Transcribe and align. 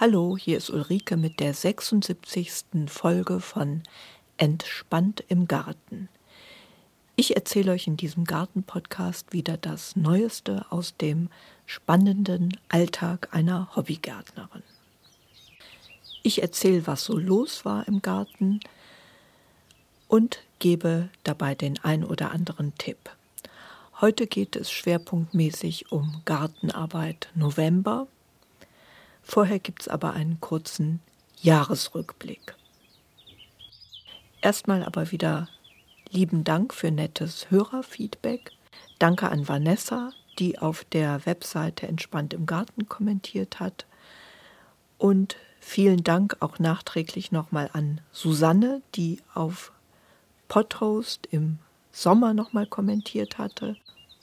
Hallo, 0.00 0.34
hier 0.34 0.56
ist 0.56 0.70
Ulrike 0.70 1.18
mit 1.18 1.40
der 1.40 1.52
76. 1.52 2.64
Folge 2.86 3.38
von 3.38 3.82
Entspannt 4.38 5.22
im 5.28 5.46
Garten. 5.46 6.08
Ich 7.16 7.36
erzähle 7.36 7.72
euch 7.72 7.86
in 7.86 7.98
diesem 7.98 8.24
Garten-Podcast 8.24 9.34
wieder 9.34 9.58
das 9.58 9.96
Neueste 9.96 10.64
aus 10.70 10.96
dem 10.96 11.28
spannenden 11.66 12.58
Alltag 12.70 13.28
einer 13.32 13.76
Hobbygärtnerin. 13.76 14.62
Ich 16.22 16.40
erzähle, 16.40 16.86
was 16.86 17.04
so 17.04 17.18
los 17.18 17.66
war 17.66 17.86
im 17.86 18.00
Garten 18.00 18.60
und 20.08 20.42
gebe 20.60 21.10
dabei 21.24 21.54
den 21.54 21.78
ein 21.84 22.04
oder 22.04 22.30
anderen 22.30 22.74
Tipp. 22.78 23.10
Heute 24.00 24.26
geht 24.26 24.56
es 24.56 24.70
schwerpunktmäßig 24.70 25.92
um 25.92 26.22
Gartenarbeit 26.24 27.28
November 27.34 28.06
Vorher 29.30 29.60
gibt 29.60 29.82
es 29.82 29.88
aber 29.88 30.12
einen 30.14 30.40
kurzen 30.40 30.98
Jahresrückblick. 31.40 32.56
Erstmal 34.40 34.82
aber 34.82 35.12
wieder 35.12 35.48
lieben 36.10 36.42
Dank 36.42 36.74
für 36.74 36.90
nettes 36.90 37.48
Hörerfeedback. 37.48 38.50
Danke 38.98 39.28
an 39.28 39.46
Vanessa, 39.46 40.10
die 40.40 40.58
auf 40.58 40.82
der 40.82 41.24
Webseite 41.26 41.86
Entspannt 41.86 42.34
im 42.34 42.44
Garten 42.44 42.88
kommentiert 42.88 43.60
hat. 43.60 43.86
Und 44.98 45.36
vielen 45.60 46.02
Dank 46.02 46.38
auch 46.40 46.58
nachträglich 46.58 47.30
nochmal 47.30 47.70
an 47.72 48.00
Susanne, 48.10 48.82
die 48.96 49.22
auf 49.32 49.70
Podhost 50.48 51.28
im 51.30 51.60
Sommer 51.92 52.34
nochmal 52.34 52.66
kommentiert 52.66 53.38
hatte. 53.38 53.76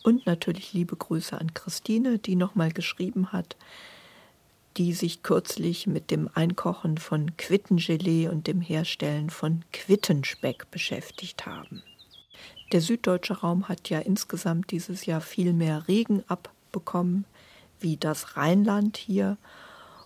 Und 0.03 0.25
natürlich 0.25 0.73
liebe 0.73 0.97
Grüße 0.97 1.39
an 1.39 1.53
Christine, 1.53 2.19
die 2.19 2.35
nochmal 2.35 2.73
geschrieben 2.73 3.31
hat, 3.31 3.55
die 4.77 4.93
sich 4.93 5.23
kürzlich 5.23 5.87
mit 5.87 6.11
dem 6.11 6.29
Einkochen 6.33 6.97
von 6.97 7.35
Quittengelee 7.37 8.27
und 8.27 8.47
dem 8.47 8.61
Herstellen 8.61 9.29
von 9.29 9.63
Quittenspeck 9.73 10.69
beschäftigt 10.69 11.45
haben. 11.45 11.83
Der 12.71 12.81
süddeutsche 12.81 13.39
Raum 13.39 13.67
hat 13.69 13.89
ja 13.89 13.99
insgesamt 13.99 14.71
dieses 14.71 15.05
Jahr 15.05 15.21
viel 15.21 15.53
mehr 15.53 15.87
Regen 15.87 16.23
abbekommen 16.27 17.25
wie 17.79 17.97
das 17.97 18.37
Rheinland 18.37 18.97
hier 18.97 19.37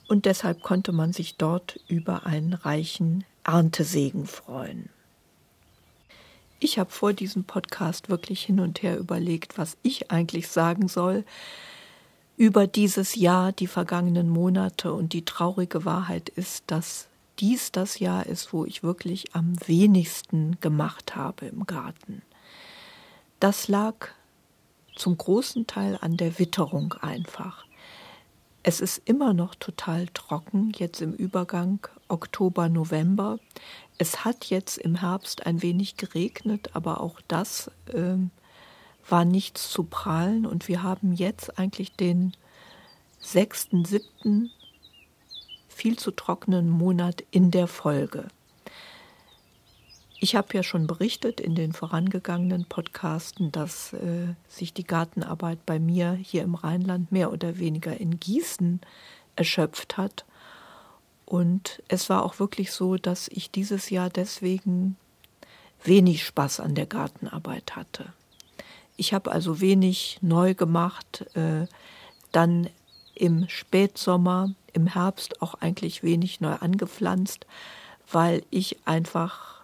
und 0.07 0.25
deshalb 0.25 0.61
konnte 0.61 0.91
man 0.91 1.13
sich 1.13 1.37
dort 1.37 1.79
über 1.87 2.25
einen 2.25 2.53
reichen 2.53 3.23
Erntesegen 3.43 4.25
freuen. 4.25 4.89
Ich 6.59 6.77
habe 6.77 6.91
vor 6.91 7.13
diesem 7.13 7.43
Podcast 7.43 8.09
wirklich 8.09 8.43
hin 8.43 8.59
und 8.59 8.83
her 8.83 8.97
überlegt, 8.99 9.57
was 9.57 9.77
ich 9.81 10.11
eigentlich 10.11 10.47
sagen 10.47 10.87
soll, 10.87 11.23
über 12.41 12.65
dieses 12.65 13.13
Jahr, 13.13 13.51
die 13.51 13.67
vergangenen 13.67 14.27
Monate 14.27 14.93
und 14.93 15.13
die 15.13 15.25
traurige 15.25 15.85
Wahrheit 15.85 16.27
ist, 16.27 16.63
dass 16.65 17.07
dies 17.37 17.71
das 17.71 17.99
Jahr 17.99 18.25
ist, 18.25 18.51
wo 18.51 18.65
ich 18.65 18.81
wirklich 18.81 19.35
am 19.35 19.53
wenigsten 19.67 20.59
gemacht 20.59 21.15
habe 21.15 21.45
im 21.45 21.67
Garten. 21.67 22.23
Das 23.39 23.67
lag 23.67 24.07
zum 24.95 25.19
großen 25.19 25.67
Teil 25.67 25.99
an 26.01 26.17
der 26.17 26.39
Witterung 26.39 26.93
einfach. 26.93 27.63
Es 28.63 28.81
ist 28.81 29.03
immer 29.05 29.35
noch 29.35 29.53
total 29.53 30.07
trocken, 30.07 30.71
jetzt 30.75 30.99
im 30.99 31.13
Übergang 31.13 31.87
Oktober, 32.07 32.69
November. 32.69 33.37
Es 33.99 34.25
hat 34.25 34.45
jetzt 34.45 34.79
im 34.79 34.95
Herbst 34.95 35.45
ein 35.45 35.61
wenig 35.61 35.95
geregnet, 35.95 36.71
aber 36.73 37.01
auch 37.01 37.21
das 37.27 37.69
äh, 37.93 38.15
war 39.07 39.25
nichts 39.25 39.69
zu 39.69 39.83
prahlen 39.83 40.45
und 40.45 40.67
wir 40.67 40.83
haben 40.83 41.13
jetzt 41.13 41.57
eigentlich 41.59 41.93
den 41.93 42.33
sechsten, 43.19 43.85
siebten 43.85 44.51
viel 45.67 45.97
zu 45.97 46.11
trockenen 46.11 46.69
Monat 46.69 47.23
in 47.31 47.51
der 47.51 47.67
Folge. 47.67 48.27
Ich 50.23 50.35
habe 50.35 50.49
ja 50.53 50.61
schon 50.61 50.85
berichtet 50.85 51.39
in 51.39 51.55
den 51.55 51.73
vorangegangenen 51.73 52.65
Podcasten, 52.65 53.51
dass 53.51 53.93
äh, 53.93 54.35
sich 54.47 54.71
die 54.71 54.83
Gartenarbeit 54.83 55.65
bei 55.65 55.79
mir 55.79 56.11
hier 56.11 56.43
im 56.43 56.53
Rheinland 56.53 57.11
mehr 57.11 57.31
oder 57.31 57.57
weniger 57.57 57.99
in 57.99 58.19
Gießen 58.19 58.81
erschöpft 59.35 59.97
hat. 59.97 60.25
Und 61.25 61.81
es 61.87 62.09
war 62.09 62.23
auch 62.23 62.37
wirklich 62.37 62.71
so, 62.71 62.97
dass 62.97 63.29
ich 63.29 63.49
dieses 63.49 63.89
Jahr 63.89 64.11
deswegen 64.11 64.95
wenig 65.83 66.23
Spaß 66.23 66.59
an 66.59 66.75
der 66.75 66.85
Gartenarbeit 66.85 67.75
hatte. 67.75 68.13
Ich 69.01 69.15
habe 69.15 69.31
also 69.31 69.61
wenig 69.61 70.19
neu 70.21 70.53
gemacht. 70.53 71.25
Äh, 71.35 71.65
dann 72.31 72.69
im 73.15 73.49
Spätsommer, 73.49 74.53
im 74.73 74.85
Herbst 74.85 75.41
auch 75.41 75.55
eigentlich 75.55 76.03
wenig 76.03 76.39
neu 76.39 76.53
angepflanzt, 76.53 77.47
weil 78.11 78.43
ich 78.51 78.77
einfach 78.85 79.63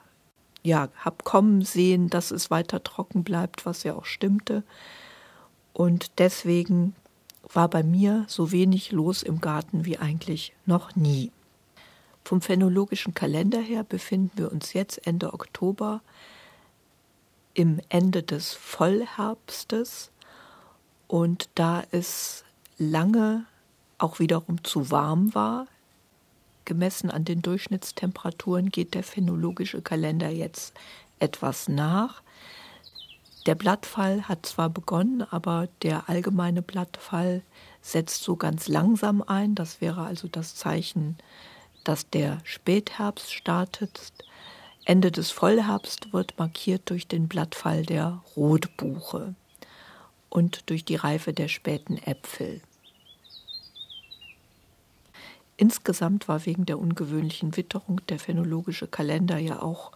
ja, 0.64 0.90
habe 0.98 1.18
kommen 1.24 1.62
sehen, 1.62 2.10
dass 2.10 2.32
es 2.32 2.50
weiter 2.50 2.84
trocken 2.84 3.24
bleibt, 3.24 3.68
was 3.68 3.84
ja 3.84 3.94
auch 3.94 4.06
stimmte. 4.06 4.64
Und 5.72 6.18
deswegen 6.18 6.96
war 7.54 7.68
bei 7.68 7.84
mir 7.84 8.26
so 8.28 8.52
wenig 8.52 8.92
los 8.92 9.22
im 9.22 9.40
Garten 9.40 9.86
wie 9.86 10.00
eigentlich 10.00 10.54
noch 10.66 10.96
nie. 10.96 11.32
Vom 12.24 12.42
phänologischen 12.42 13.14
Kalender 13.14 13.62
her 13.62 13.84
befinden 13.84 14.32
wir 14.36 14.52
uns 14.52 14.74
jetzt 14.74 15.06
Ende 15.06 15.32
Oktober 15.32 16.02
im 17.58 17.82
Ende 17.90 18.22
des 18.22 18.54
Vollherbstes 18.54 20.12
und 21.08 21.50
da 21.56 21.84
es 21.90 22.44
lange 22.78 23.46
auch 23.98 24.20
wiederum 24.20 24.64
zu 24.64 24.92
warm 24.92 25.34
war. 25.34 25.66
Gemessen 26.66 27.10
an 27.10 27.26
den 27.26 27.42
Durchschnittstemperaturen 27.42 28.70
geht 28.70 28.94
der 28.94 29.02
phänologische 29.02 29.82
Kalender 29.82 30.30
jetzt 30.30 30.76
etwas 31.18 31.68
nach. 31.68 32.22
Der 33.48 33.56
Blattfall 33.56 34.28
hat 34.28 34.46
zwar 34.46 34.70
begonnen, 34.70 35.24
aber 35.24 35.68
der 35.82 36.10
allgemeine 36.10 36.62
Blattfall 36.62 37.42
setzt 37.82 38.22
so 38.22 38.36
ganz 38.36 38.68
langsam 38.68 39.24
ein. 39.24 39.56
Das 39.56 39.82
wäre 39.82 40.02
also 40.06 40.28
das 40.28 40.56
Zeichen, 40.56 41.18
dass 41.84 42.08
der 42.08 42.38
Spätherbst 42.44 43.34
startet. 43.34 44.12
Ende 44.88 45.12
des 45.12 45.32
Vollherbst 45.32 46.14
wird 46.14 46.40
markiert 46.40 46.90
durch 46.90 47.10
den 47.10 47.28
Blattfall 47.28 47.86
der 47.86 48.22
Rotbuche 48.38 49.36
und 50.30 50.70
durch 50.70 50.86
die 50.86 50.96
Reife 50.96 51.34
der 51.34 51.50
späten 51.50 51.98
Äpfel. 51.98 52.62
Insgesamt 55.58 56.30
war 56.30 56.46
wegen 56.46 56.66
der 56.66 56.80
ungewöhnlichen 56.80 57.58
Witterung 57.58 58.00
der 58.08 58.18
phänologische 58.18 58.88
Kalender 58.88 59.38
ja 59.38 59.62
auch 59.62 59.92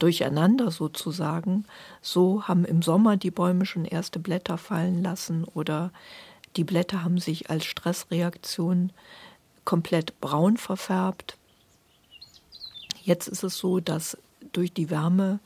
durcheinander 0.00 0.72
sozusagen. 0.72 1.64
So 2.00 2.48
haben 2.48 2.64
im 2.64 2.82
Sommer 2.82 3.16
die 3.16 3.30
Bäume 3.30 3.64
schon 3.64 3.84
erste 3.84 4.18
Blätter 4.18 4.58
fallen 4.58 5.04
lassen 5.04 5.44
oder 5.44 5.92
die 6.56 6.64
Blätter 6.64 7.04
haben 7.04 7.18
sich 7.18 7.48
als 7.48 7.64
Stressreaktion 7.64 8.90
komplett 9.64 10.20
braun 10.20 10.56
verfärbt. 10.56 11.38
Jetzt 13.04 13.28
ist 13.28 13.44
es 13.44 13.56
so, 13.56 13.78
dass 13.78 14.16
durch 14.52 14.72
die 14.72 14.90
Wärme 14.90 15.40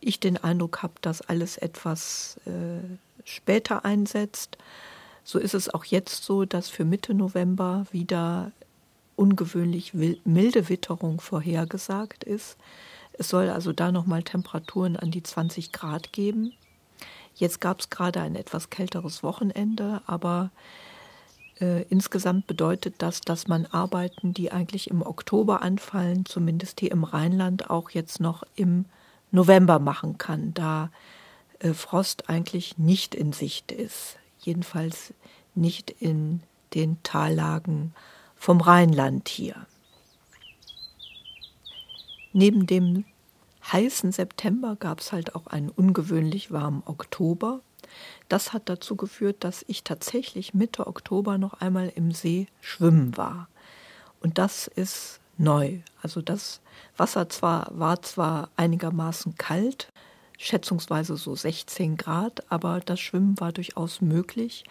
ich 0.00 0.18
den 0.18 0.36
Eindruck 0.36 0.82
habe, 0.82 0.94
dass 1.02 1.20
alles 1.20 1.58
etwas 1.58 2.40
äh, 2.46 2.80
später 3.24 3.84
einsetzt. 3.84 4.56
So 5.24 5.38
ist 5.38 5.54
es 5.54 5.72
auch 5.72 5.84
jetzt 5.84 6.24
so, 6.24 6.44
dass 6.44 6.68
für 6.68 6.84
Mitte 6.84 7.14
November 7.14 7.86
wieder 7.92 8.52
ungewöhnlich 9.16 9.92
milde 9.92 10.68
Witterung 10.70 11.20
vorhergesagt 11.20 12.24
ist. 12.24 12.56
Es 13.12 13.28
soll 13.28 13.50
also 13.50 13.72
da 13.72 13.92
nochmal 13.92 14.22
Temperaturen 14.22 14.96
an 14.96 15.10
die 15.10 15.22
20 15.22 15.72
Grad 15.72 16.12
geben. 16.12 16.54
Jetzt 17.34 17.60
gab 17.60 17.80
es 17.80 17.90
gerade 17.90 18.22
ein 18.22 18.34
etwas 18.34 18.70
kälteres 18.70 19.22
Wochenende, 19.22 20.00
aber 20.06 20.50
äh, 21.60 21.82
insgesamt 21.82 22.46
bedeutet 22.46 22.96
das, 22.98 23.20
dass 23.20 23.46
man 23.46 23.66
Arbeiten, 23.66 24.32
die 24.32 24.50
eigentlich 24.52 24.90
im 24.90 25.02
Oktober 25.02 25.62
anfallen, 25.62 26.24
zumindest 26.24 26.80
hier 26.80 26.92
im 26.92 27.04
Rheinland, 27.04 27.70
auch 27.70 27.90
jetzt 27.90 28.20
noch 28.20 28.44
im 28.56 28.86
November 29.30 29.78
machen 29.78 30.18
kann, 30.18 30.54
da 30.54 30.90
äh, 31.60 31.72
Frost 31.72 32.28
eigentlich 32.28 32.78
nicht 32.78 33.14
in 33.14 33.32
Sicht 33.32 33.72
ist. 33.72 34.16
Jedenfalls 34.38 35.12
nicht 35.54 35.90
in 35.90 36.42
den 36.74 37.02
Tallagen 37.02 37.92
vom 38.36 38.60
Rheinland 38.60 39.28
hier. 39.28 39.66
Neben 42.32 42.66
dem 42.66 43.04
heißen 43.72 44.12
September 44.12 44.76
gab 44.76 45.00
es 45.00 45.12
halt 45.12 45.34
auch 45.34 45.46
einen 45.48 45.68
ungewöhnlich 45.68 46.50
warmen 46.50 46.82
Oktober. 46.86 47.60
Das 48.28 48.52
hat 48.52 48.68
dazu 48.68 48.96
geführt, 48.96 49.36
dass 49.40 49.64
ich 49.68 49.84
tatsächlich 49.84 50.54
Mitte 50.54 50.86
Oktober 50.86 51.38
noch 51.38 51.54
einmal 51.54 51.92
im 51.94 52.12
See 52.12 52.46
schwimmen 52.60 53.16
war. 53.16 53.48
Und 54.20 54.38
das 54.38 54.66
ist 54.66 55.20
neu. 55.38 55.78
Also 56.02 56.22
das 56.22 56.60
Wasser 56.96 57.28
zwar, 57.28 57.70
war 57.72 58.02
zwar 58.02 58.50
einigermaßen 58.56 59.36
kalt, 59.36 59.88
schätzungsweise 60.38 61.16
so 61.16 61.34
16 61.34 61.96
Grad, 61.96 62.50
aber 62.50 62.80
das 62.80 63.00
Schwimmen 63.00 63.40
war 63.40 63.52
durchaus 63.52 64.00
möglich, 64.00 64.64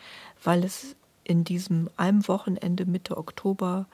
weil 0.43 0.63
es 0.63 0.95
in 1.23 1.43
diesem 1.43 1.89
einem 1.97 2.27
Wochenende 2.27 2.85
Mitte 2.85 3.17
Oktober 3.17 3.87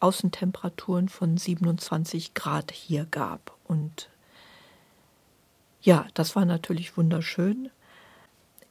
Außentemperaturen 0.00 1.08
von 1.10 1.36
27 1.36 2.32
Grad 2.32 2.72
hier 2.72 3.04
gab. 3.04 3.54
Und 3.64 4.08
ja, 5.82 6.06
das 6.14 6.36
war 6.36 6.46
natürlich 6.46 6.96
wunderschön. 6.96 7.70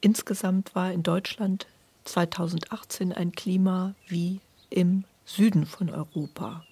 Insgesamt 0.02 0.76
war 0.76 0.92
in 0.92 1.04
Deutschland 1.04 1.68
2018 2.06 3.12
ein 3.12 3.34
Klima 3.34 3.96
wie 4.08 4.40
im 4.70 5.04
Süden 5.26 5.66
von 5.66 5.90
Europa. 5.90 6.64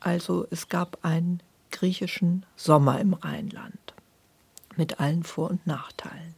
Also 0.00 0.46
es 0.50 0.68
gab 0.68 1.04
einen 1.04 1.40
griechischen 1.70 2.46
Sommer 2.56 3.00
im 3.00 3.14
Rheinland 3.14 3.94
mit 4.76 5.00
allen 5.00 5.22
Vor- 5.22 5.50
und 5.50 5.66
Nachteilen. 5.66 6.34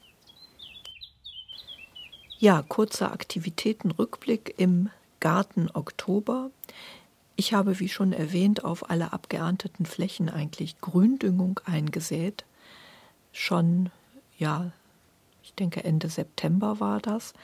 Ja, 2.39 2.63
kurzer 2.63 3.13
Aktivitätenrückblick 3.13 4.55
im 4.59 4.91
Garten 5.21 5.71
Oktober. 5.73 6.51
Ich 7.37 7.53
habe, 7.55 7.79
wie 7.81 7.89
schon 7.89 8.13
erwähnt, 8.13 8.65
auf 8.65 8.91
alle 8.91 9.13
abgeernteten 9.13 9.87
Flächen 9.87 10.29
eigentlich 10.29 10.81
Gründüngung 10.81 11.61
eingesät. 11.65 12.45
Schon, 13.33 13.91
ja, 14.39 14.73
ich 15.45 15.53
denke 15.53 15.85
Ende 15.85 16.09
September 16.09 16.81
war 16.81 17.01
das. 17.01 17.35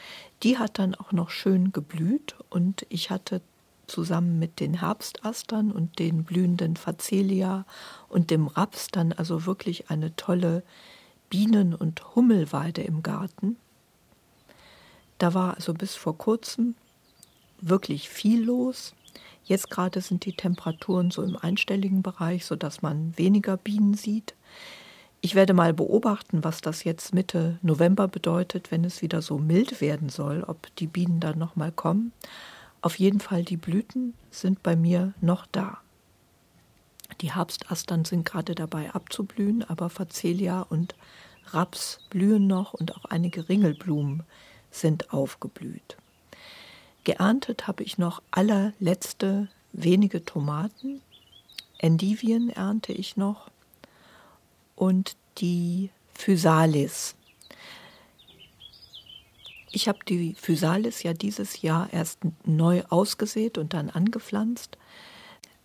Die 0.42 0.56
hat 0.56 0.78
dann 0.78 0.94
auch 0.94 1.12
noch 1.12 1.28
schön 1.28 1.70
geblüht 1.70 2.34
und 2.48 2.86
ich 2.88 3.10
hatte 3.10 3.42
zusammen 3.86 4.38
mit 4.38 4.58
den 4.58 4.80
Herbstastern 4.80 5.70
und 5.70 5.98
den 5.98 6.24
blühenden 6.24 6.76
Facelia 6.76 7.66
und 8.08 8.30
dem 8.30 8.46
Raps 8.46 8.88
dann 8.88 9.12
also 9.12 9.44
wirklich 9.44 9.90
eine 9.90 10.16
tolle 10.16 10.62
Bienen- 11.28 11.74
und 11.74 12.14
Hummelweide 12.16 12.80
im 12.82 13.02
Garten. 13.02 13.56
Da 15.18 15.34
war 15.34 15.56
also 15.56 15.74
bis 15.74 15.94
vor 15.94 16.16
kurzem 16.16 16.76
wirklich 17.60 18.08
viel 18.08 18.42
los. 18.42 18.94
Jetzt 19.44 19.68
gerade 19.68 20.00
sind 20.00 20.24
die 20.24 20.32
Temperaturen 20.32 21.10
so 21.10 21.22
im 21.22 21.36
einstelligen 21.36 22.02
Bereich, 22.02 22.46
sodass 22.46 22.80
man 22.80 23.18
weniger 23.18 23.58
Bienen 23.58 23.92
sieht. 23.92 24.34
Ich 25.22 25.34
werde 25.34 25.52
mal 25.52 25.74
beobachten, 25.74 26.44
was 26.44 26.62
das 26.62 26.84
jetzt 26.84 27.12
Mitte 27.12 27.58
November 27.60 28.08
bedeutet, 28.08 28.70
wenn 28.70 28.84
es 28.84 29.02
wieder 29.02 29.20
so 29.20 29.38
mild 29.38 29.80
werden 29.82 30.08
soll, 30.08 30.44
ob 30.44 30.74
die 30.76 30.86
Bienen 30.86 31.20
dann 31.20 31.38
nochmal 31.38 31.72
kommen. 31.72 32.12
Auf 32.80 32.98
jeden 32.98 33.20
Fall, 33.20 33.44
die 33.44 33.58
Blüten 33.58 34.14
sind 34.30 34.62
bei 34.62 34.76
mir 34.76 35.12
noch 35.20 35.44
da. 35.52 35.78
Die 37.20 37.34
Herbstastern 37.34 38.06
sind 38.06 38.24
gerade 38.24 38.54
dabei 38.54 38.94
abzublühen, 38.94 39.62
aber 39.68 39.90
Facelia 39.90 40.62
und 40.62 40.94
Raps 41.48 42.00
blühen 42.08 42.46
noch 42.46 42.72
und 42.72 42.96
auch 42.96 43.04
einige 43.04 43.48
Ringelblumen 43.48 44.22
sind 44.70 45.12
aufgeblüht. 45.12 45.96
Geerntet 47.04 47.66
habe 47.66 47.82
ich 47.82 47.98
noch 47.98 48.22
allerletzte 48.30 49.48
wenige 49.72 50.24
Tomaten. 50.24 51.02
Endivien 51.78 52.48
ernte 52.48 52.92
ich 52.92 53.18
noch 53.18 53.50
und 54.80 55.16
die 55.36 55.90
Physalis. 56.14 57.14
Ich 59.72 59.88
habe 59.88 59.98
die 60.08 60.34
Physalis 60.34 61.02
ja 61.02 61.12
dieses 61.12 61.60
Jahr 61.60 61.92
erst 61.92 62.20
neu 62.44 62.82
ausgesät 62.88 63.58
und 63.58 63.74
dann 63.74 63.90
angepflanzt. 63.90 64.78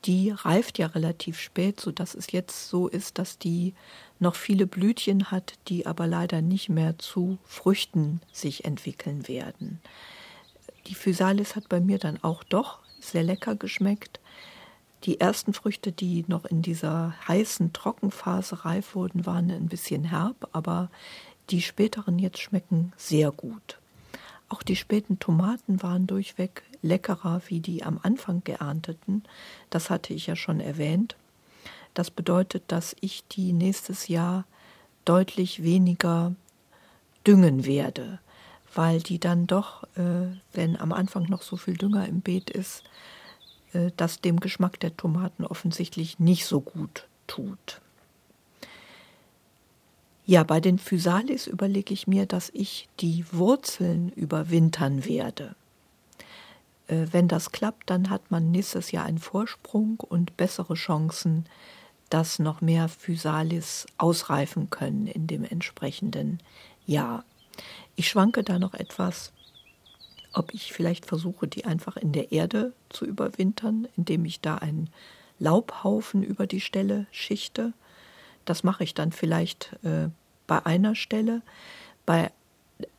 Die 0.03 0.31
reift 0.31 0.77
ja 0.77 0.87
relativ 0.87 1.39
spät, 1.39 1.79
sodass 1.79 2.13
es 2.13 2.33
jetzt 2.33 2.69
so 2.69 2.89
ist, 2.89 3.17
dass 3.17 3.39
die 3.39 3.73
noch 4.19 4.35
viele 4.35 4.67
Blütchen 4.67 5.31
hat, 5.31 5.53
die 5.69 5.85
aber 5.85 6.07
leider 6.07 6.41
nicht 6.41 6.67
mehr 6.67 6.99
zu 6.99 7.37
Früchten 7.45 8.19
sich 8.33 8.65
entwickeln 8.65 9.29
werden. 9.29 9.79
Die 10.87 10.95
Physalis 10.95 11.55
hat 11.55 11.69
bei 11.69 11.79
mir 11.79 11.99
dann 11.99 12.21
auch 12.21 12.43
doch 12.43 12.79
sehr 12.99 13.23
lecker 13.23 13.55
geschmeckt. 13.55 14.19
Die 15.05 15.19
ersten 15.19 15.53
Früchte, 15.53 15.91
die 15.91 16.25
noch 16.27 16.45
in 16.45 16.63
dieser 16.63 17.13
heißen 17.27 17.73
Trockenphase 17.73 18.65
reif 18.65 18.95
wurden, 18.95 19.25
waren 19.27 19.51
ein 19.51 19.67
bisschen 19.67 20.05
herb, 20.05 20.49
aber 20.51 20.89
die 21.51 21.61
späteren 21.61 22.17
jetzt 22.17 22.39
schmecken 22.39 22.91
sehr 22.97 23.31
gut. 23.31 23.77
Auch 24.49 24.63
die 24.63 24.75
späten 24.75 25.19
Tomaten 25.19 25.83
waren 25.83 26.07
durchweg 26.07 26.63
leckerer 26.81 27.41
wie 27.47 27.59
die 27.59 27.83
am 27.83 27.99
Anfang 28.01 28.43
geernteten. 28.43 29.23
Das 29.69 29.89
hatte 29.89 30.13
ich 30.13 30.27
ja 30.27 30.35
schon 30.35 30.59
erwähnt. 30.59 31.15
Das 31.93 32.09
bedeutet, 32.09 32.63
dass 32.67 32.95
ich 32.99 33.27
die 33.27 33.53
nächstes 33.53 34.07
Jahr 34.07 34.45
deutlich 35.03 35.63
weniger 35.63 36.33
düngen 37.25 37.65
werde, 37.65 38.19
weil 38.73 39.01
die 39.01 39.19
dann 39.19 39.45
doch, 39.45 39.83
äh, 39.95 40.27
wenn 40.53 40.79
am 40.79 40.91
Anfang 40.91 41.23
noch 41.29 41.43
so 41.43 41.57
viel 41.57 41.75
Dünger 41.75 42.07
im 42.07 42.21
Beet 42.21 42.49
ist, 42.49 42.83
das 43.97 44.21
dem 44.21 44.39
Geschmack 44.39 44.79
der 44.79 44.95
Tomaten 44.95 45.45
offensichtlich 45.45 46.19
nicht 46.19 46.45
so 46.45 46.61
gut 46.61 47.07
tut. 47.27 47.81
Ja, 50.25 50.43
bei 50.43 50.59
den 50.59 50.79
Physalis 50.79 51.45
überlege 51.45 51.93
ich 51.93 52.07
mir, 52.07 52.25
dass 52.25 52.49
ich 52.53 52.89
die 52.99 53.25
Wurzeln 53.31 54.09
überwintern 54.09 55.05
werde. 55.05 55.55
Äh, 56.87 57.07
wenn 57.11 57.27
das 57.27 57.51
klappt, 57.51 57.89
dann 57.89 58.09
hat 58.09 58.31
man 58.31 58.49
nächstes 58.49 58.91
Jahr 58.91 59.05
einen 59.05 59.19
Vorsprung 59.19 59.99
und 59.99 60.35
bessere 60.35 60.73
Chancen, 60.73 61.45
dass 62.09 62.39
noch 62.39 62.61
mehr 62.61 62.87
Physalis 62.87 63.85
ausreifen 63.97 64.69
können 64.69 65.07
in 65.07 65.27
dem 65.27 65.43
entsprechenden 65.43 66.39
Jahr. 66.85 67.23
Ich 67.95 68.09
schwanke 68.09 68.43
da 68.43 68.59
noch 68.59 68.73
etwas, 68.73 69.31
ob 70.35 70.53
ich 70.53 70.73
vielleicht 70.73 71.05
versuche, 71.05 71.47
die 71.47 71.65
einfach 71.65 71.97
in 71.97 72.11
der 72.11 72.31
Erde 72.31 72.73
zu 72.89 73.05
überwintern, 73.05 73.87
indem 73.97 74.25
ich 74.25 74.41
da 74.41 74.55
einen 74.55 74.89
Laubhaufen 75.39 76.23
über 76.23 76.47
die 76.47 76.61
Stelle 76.61 77.07
schichte 77.11 77.73
das 78.45 78.63
mache 78.63 78.83
ich 78.83 78.93
dann 78.93 79.11
vielleicht 79.11 79.75
äh, 79.83 80.09
bei 80.47 80.65
einer 80.65 80.95
Stelle. 80.95 81.41
Bei, 82.05 82.31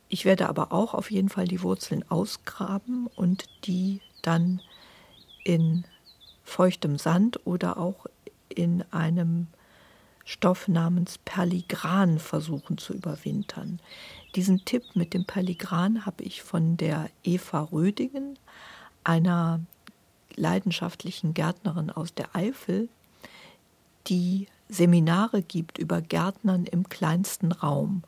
ich 0.09 0.25
werde 0.25 0.47
aber 0.49 0.71
auch 0.71 0.93
auf 0.93 1.09
jeden 1.09 1.29
Fall 1.29 1.47
die 1.47 1.63
Wurzeln 1.63 2.03
ausgraben 2.09 3.07
und 3.15 3.45
die 3.65 4.01
dann 4.21 4.61
in 5.43 5.85
feuchtem 6.43 6.97
Sand 6.97 7.45
oder 7.45 7.77
auch 7.77 8.05
in 8.49 8.83
einem 8.91 9.47
Stoff 10.29 10.67
namens 10.67 11.19
Perligran 11.19 12.19
versuchen 12.19 12.77
zu 12.77 12.93
überwintern. 12.93 13.79
Diesen 14.35 14.65
Tipp 14.65 14.83
mit 14.93 15.13
dem 15.13 15.23
Perligran 15.23 16.05
habe 16.05 16.21
ich 16.25 16.41
von 16.41 16.75
der 16.75 17.09
Eva 17.23 17.61
Rödingen, 17.71 18.37
einer 19.05 19.61
leidenschaftlichen 20.35 21.33
Gärtnerin 21.33 21.89
aus 21.89 22.13
der 22.13 22.35
Eifel, 22.35 22.89
die 24.07 24.47
Seminare 24.67 25.41
gibt 25.41 25.77
über 25.77 26.01
Gärtnern 26.01 26.65
im 26.65 26.89
kleinsten 26.89 27.53
Raum. 27.53 28.03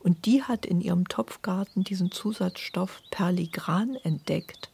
Und 0.00 0.26
die 0.26 0.42
hat 0.42 0.66
in 0.66 0.82
ihrem 0.82 1.08
Topfgarten 1.08 1.82
diesen 1.82 2.12
Zusatzstoff 2.12 3.00
Perligran 3.10 3.96
entdeckt. 4.02 4.70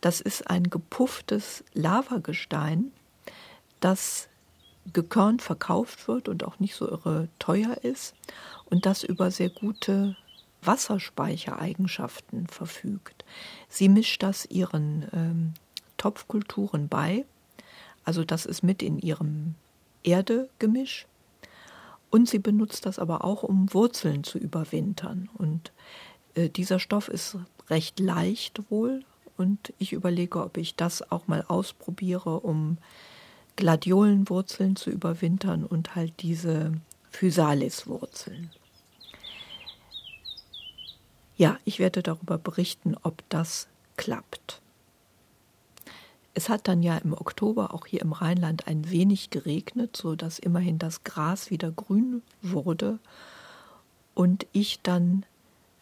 Das 0.00 0.20
ist 0.20 0.50
ein 0.50 0.64
gepufftes 0.64 1.62
Lavagestein, 1.74 2.90
das 3.78 4.28
gekörnt 4.92 5.42
verkauft 5.42 6.08
wird 6.08 6.28
und 6.28 6.44
auch 6.44 6.58
nicht 6.60 6.74
so 6.74 6.88
irre 6.88 7.28
teuer 7.38 7.78
ist 7.82 8.14
und 8.70 8.86
das 8.86 9.02
über 9.02 9.30
sehr 9.30 9.50
gute 9.50 10.16
Wasserspeichereigenschaften 10.62 12.46
verfügt. 12.46 13.24
Sie 13.68 13.88
mischt 13.88 14.22
das 14.22 14.46
ihren 14.46 15.06
ähm, 15.12 15.54
Topfkulturen 15.96 16.88
bei, 16.88 17.24
also 18.04 18.24
das 18.24 18.46
ist 18.46 18.62
mit 18.62 18.82
in 18.82 18.98
ihrem 18.98 19.54
Erde-Gemisch. 20.02 21.06
Und 22.10 22.28
sie 22.28 22.38
benutzt 22.38 22.86
das 22.86 22.98
aber 22.98 23.24
auch, 23.24 23.42
um 23.42 23.72
Wurzeln 23.74 24.22
zu 24.22 24.38
überwintern. 24.38 25.28
Und 25.34 25.72
äh, 26.34 26.48
dieser 26.48 26.78
Stoff 26.78 27.08
ist 27.08 27.38
recht 27.68 27.98
leicht 27.98 28.70
wohl. 28.70 29.04
Und 29.36 29.72
ich 29.78 29.92
überlege, 29.92 30.40
ob 30.40 30.56
ich 30.58 30.76
das 30.76 31.10
auch 31.10 31.26
mal 31.26 31.44
ausprobiere, 31.48 32.40
um 32.40 32.78
Gladiolenwurzeln 33.56 34.76
zu 34.76 34.90
überwintern 34.90 35.64
und 35.64 35.94
halt 35.94 36.12
diese 36.22 36.72
Physalis-Wurzeln. 37.10 38.50
Ja, 41.36 41.58
ich 41.64 41.78
werde 41.78 42.02
darüber 42.02 42.38
berichten, 42.38 42.96
ob 43.02 43.22
das 43.28 43.68
klappt. 43.96 44.60
Es 46.34 46.48
hat 46.48 46.66
dann 46.66 46.82
ja 46.82 46.96
im 46.98 47.12
Oktober 47.12 47.72
auch 47.72 47.86
hier 47.86 48.02
im 48.02 48.12
Rheinland 48.12 48.66
ein 48.66 48.90
wenig 48.90 49.30
geregnet, 49.30 49.96
so 49.96 50.16
dass 50.16 50.40
immerhin 50.40 50.78
das 50.78 51.04
Gras 51.04 51.50
wieder 51.50 51.70
grün 51.70 52.22
wurde 52.42 52.98
und 54.14 54.46
ich 54.52 54.80
dann 54.82 55.24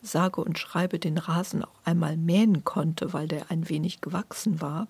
sage 0.03 0.43
und 0.43 0.59
schreibe 0.59 0.99
den 0.99 1.17
Rasen 1.17 1.65
auch 1.65 1.81
einmal 1.85 2.17
mähen 2.17 2.65
konnte, 2.65 3.13
weil 3.13 3.29
der 3.29 3.51
ein 3.51 3.69
wenig 3.69 4.01
gewachsen 4.01 4.61
war. 4.61 4.89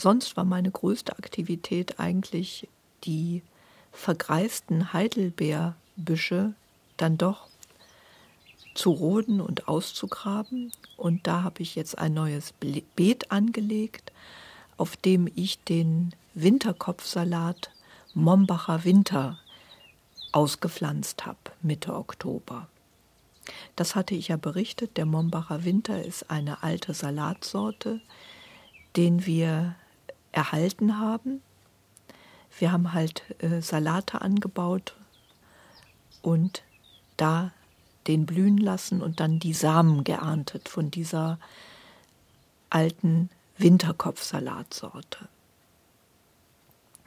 Sonst 0.00 0.36
war 0.36 0.44
meine 0.44 0.70
größte 0.70 1.18
Aktivität 1.18 2.00
eigentlich 2.00 2.68
die 3.04 3.42
vergreisten 3.92 4.92
Heidelbeerbüsche 4.92 6.54
dann 6.96 7.18
doch 7.18 7.48
zu 8.74 8.90
roden 8.90 9.40
und 9.40 9.68
auszugraben. 9.68 10.72
Und 10.96 11.26
da 11.26 11.42
habe 11.42 11.62
ich 11.62 11.74
jetzt 11.74 11.98
ein 11.98 12.14
neues 12.14 12.54
Beet 12.96 13.30
angelegt 13.30 14.12
auf 14.80 14.96
dem 14.96 15.30
ich 15.36 15.62
den 15.64 16.14
Winterkopfsalat 16.32 17.70
Mombacher 18.14 18.82
Winter 18.84 19.38
ausgepflanzt 20.32 21.26
habe, 21.26 21.36
Mitte 21.60 21.94
Oktober. 21.94 22.66
Das 23.76 23.94
hatte 23.94 24.14
ich 24.14 24.28
ja 24.28 24.38
berichtet. 24.38 24.96
Der 24.96 25.04
Mombacher 25.04 25.64
Winter 25.66 26.02
ist 26.02 26.30
eine 26.30 26.62
alte 26.62 26.94
Salatsorte, 26.94 28.00
den 28.96 29.26
wir 29.26 29.74
erhalten 30.32 30.98
haben. 30.98 31.42
Wir 32.58 32.72
haben 32.72 32.92
halt 32.92 33.22
äh, 33.38 33.60
Salate 33.60 34.20
angebaut 34.20 34.94
und 36.22 36.62
da 37.16 37.52
den 38.06 38.26
blühen 38.26 38.58
lassen 38.58 39.02
und 39.02 39.20
dann 39.20 39.38
die 39.38 39.54
Samen 39.54 40.04
geerntet 40.04 40.68
von 40.68 40.90
dieser 40.90 41.38
alten 42.70 43.30
Winterkopfsalatsorte. 43.58 45.28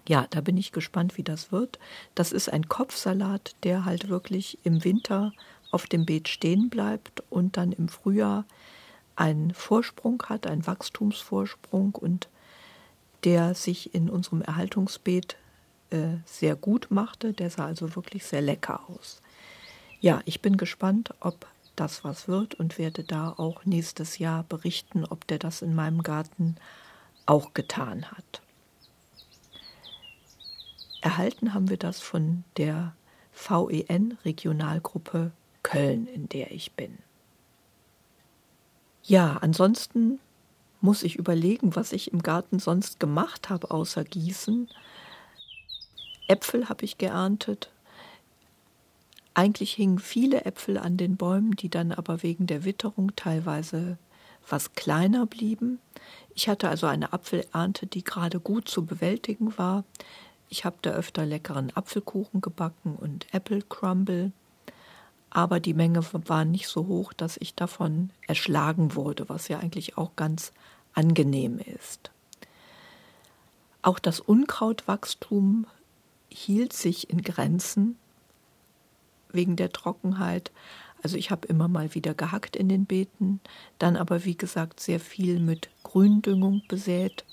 Ja, 0.08 0.28
da 0.30 0.42
bin 0.42 0.58
ich 0.58 0.72
gespannt, 0.72 1.18
wie 1.18 1.24
das 1.24 1.52
wird. 1.52 1.80
Das 2.14 2.32
ist 2.32 2.52
ein 2.52 2.68
Kopfsalat, 2.68 3.56
der 3.64 3.86
halt 3.86 4.10
wirklich 4.10 4.58
im 4.64 4.84
Winter 4.84 5.32
auf 5.72 5.88
dem 5.88 6.06
Beet 6.06 6.28
stehen 6.28 6.70
bleibt 6.70 7.24
und 7.30 7.58
dann 7.58 7.72
im 7.72 7.88
Frühjahr 7.88 8.46
einen 9.16 9.54
Vorsprung 9.54 10.22
hat, 10.28 10.46
einen 10.46 10.68
Wachstumsvorsprung 10.68 11.96
und 11.96 12.28
der 13.24 13.56
sich 13.56 13.94
in 13.94 14.10
unserem 14.10 14.42
Erhaltungsbeet 14.42 15.38
äh, 15.90 16.18
sehr 16.26 16.56
gut 16.56 16.88
machte. 16.90 17.34
Der 17.34 17.50
sah 17.50 17.66
also 17.66 17.96
wirklich 17.96 18.26
sehr 18.26 18.42
lecker 18.42 18.82
aus. 18.90 19.22
Ja, 20.00 20.22
ich 20.26 20.42
bin 20.42 20.58
gespannt, 20.58 21.14
ob 21.20 21.48
das 21.76 22.04
was 22.04 22.28
wird 22.28 22.56
und 22.56 22.78
werde 22.78 23.04
da 23.04 23.30
auch 23.30 23.66
nächstes 23.66 24.20
Jahr 24.20 24.44
berichten, 24.44 25.06
ob 25.06 25.26
der 25.28 25.40
das 25.40 25.62
in 25.62 25.74
meinem 25.74 26.04
Garten 26.04 26.56
auch 27.26 27.54
getan 27.54 28.12
hat. 28.12 28.42
Erhalten 31.02 31.54
haben 31.54 31.70
wir 31.70 31.78
das 31.78 32.00
von 32.00 32.44
der 32.58 32.96
VEN 33.34 34.18
Regionalgruppe 34.24 35.32
Köln, 35.64 36.08
in 36.08 36.30
der 36.30 36.52
ich 36.52 36.74
bin. 36.74 36.98
Ja, 39.04 39.38
ansonsten 39.42 40.20
muss 40.84 41.04
ich 41.04 41.16
überlegen, 41.16 41.76
was 41.76 41.94
ich 41.94 42.12
im 42.12 42.22
Garten 42.22 42.60
sonst 42.60 43.00
gemacht 43.00 43.50
habe, 43.50 43.72
außer 43.72 44.04
Gießen. 44.04 44.70
Äpfel 46.28 46.70
habe 46.70 46.84
ich 46.86 46.98
geerntet, 46.98 47.72
eigentlich 49.34 49.74
hingen 49.74 49.98
viele 49.98 50.46
Äpfel 50.46 50.78
an 50.78 50.98
den 50.98 51.18
Bäumen, 51.18 51.56
die 51.56 51.70
dann 51.70 51.92
aber 51.92 52.22
wegen 52.22 52.46
der 52.46 52.66
Witterung 52.66 53.16
teilweise 53.16 53.98
was 54.48 54.74
kleiner 54.74 55.26
blieben. 55.26 55.80
Ich 56.36 56.50
hatte 56.50 56.70
also 56.70 56.86
eine 56.86 57.14
Apfelernte, 57.14 57.88
die 57.88 58.04
gerade 58.04 58.40
gut 58.40 58.68
zu 58.68 58.86
bewältigen 58.86 59.58
war. 59.58 59.86
Ich 60.50 60.66
habe 60.66 60.76
da 60.82 60.92
öfter 60.92 61.26
leckeren 61.26 61.76
Apfelkuchen 61.76 62.42
gebacken 62.42 62.96
und 62.96 63.26
Apple 63.34 63.62
Crumble, 63.62 64.34
aber 65.30 65.60
die 65.60 65.74
Menge 65.74 66.02
war 66.12 66.46
nicht 66.46 66.68
so 66.68 66.86
hoch, 66.86 67.14
dass 67.14 67.38
ich 67.38 67.56
davon 67.56 68.12
erschlagen 68.28 68.94
wurde, 68.94 69.30
was 69.30 69.48
ja 69.48 69.58
eigentlich 69.58 69.98
auch 69.98 70.16
ganz 70.16 70.52
angenehm 70.94 71.60
ist. 71.60 72.12
Auch 73.82 74.00
das 74.00 74.20
Unkrautwachstum 74.20 75.68
hielt 76.30 76.74
sich 76.74 77.10
in 77.10 77.22
Grenzen 77.22 77.98
wegen 79.32 79.56
der 79.56 79.72
Trockenheit. 79.72 80.52
Also 81.04 81.18
ich 81.18 81.32
habe 81.32 81.48
immer 81.48 81.68
mal 81.68 81.94
wieder 81.94 82.14
gehackt 82.14 82.56
in 82.56 82.70
den 82.70 82.86
Beeten, 82.86 83.42
dann 83.80 83.98
aber 83.98 84.24
wie 84.24 84.38
gesagt 84.38 84.80
sehr 84.80 85.00
viel 85.00 85.40
mit 85.40 85.70
Gründüngung 85.84 86.62
besät 86.68 87.26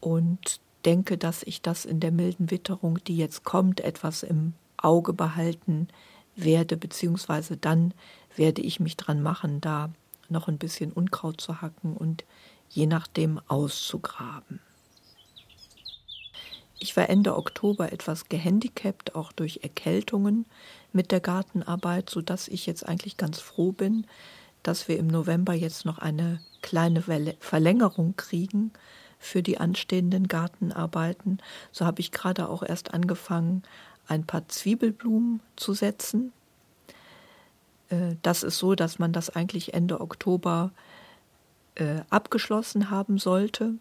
und 0.00 0.60
denke, 0.84 1.18
dass 1.18 1.42
ich 1.42 1.60
das 1.60 1.84
in 1.84 2.00
der 2.00 2.12
milden 2.12 2.50
Witterung, 2.50 2.98
die 3.04 3.16
jetzt 3.16 3.44
kommt, 3.44 3.80
etwas 3.80 4.22
im 4.22 4.54
Auge 4.76 5.12
behalten 5.12 5.88
werde, 6.34 6.76
beziehungsweise 6.76 7.56
dann 7.56 7.92
werde 8.36 8.62
ich 8.62 8.80
mich 8.80 8.96
dran 8.96 9.22
machen, 9.22 9.60
da 9.60 9.90
noch 10.28 10.48
ein 10.48 10.58
bisschen 10.58 10.92
Unkraut 10.92 11.40
zu 11.40 11.60
hacken 11.60 11.96
und 11.96 12.24
je 12.72 12.86
nachdem 12.86 13.40
auszugraben. 13.48 14.60
Ich 16.78 16.96
war 16.96 17.08
Ende 17.08 17.36
Oktober 17.36 17.92
etwas 17.92 18.28
gehandicapt, 18.28 19.14
auch 19.14 19.30
durch 19.30 19.60
Erkältungen 19.62 20.46
mit 20.92 21.12
der 21.12 21.20
Gartenarbeit, 21.20 22.10
sodass 22.10 22.48
ich 22.48 22.66
jetzt 22.66 22.86
eigentlich 22.86 23.16
ganz 23.16 23.38
froh 23.38 23.70
bin, 23.70 24.06
dass 24.62 24.88
wir 24.88 24.98
im 24.98 25.06
November 25.06 25.54
jetzt 25.54 25.84
noch 25.84 25.98
eine 25.98 26.40
kleine 26.60 27.02
Verlängerung 27.38 28.16
kriegen 28.16 28.72
für 29.18 29.42
die 29.42 29.58
anstehenden 29.58 30.26
Gartenarbeiten. 30.26 31.38
So 31.70 31.84
habe 31.86 32.00
ich 32.00 32.10
gerade 32.10 32.48
auch 32.48 32.62
erst 32.62 32.92
angefangen, 32.92 33.62
ein 34.08 34.26
paar 34.26 34.48
Zwiebelblumen 34.48 35.40
zu 35.54 35.74
setzen. 35.74 36.32
Äh, 37.90 38.16
das 38.22 38.42
ist 38.42 38.58
so, 38.58 38.74
dass 38.74 38.98
man 38.98 39.12
das 39.12 39.30
eigentlich 39.30 39.74
Ende 39.74 40.00
Oktober 40.00 40.72
äh, 41.74 42.00
abgeschlossen 42.10 42.90
haben 42.90 43.18
sollte 43.18 43.74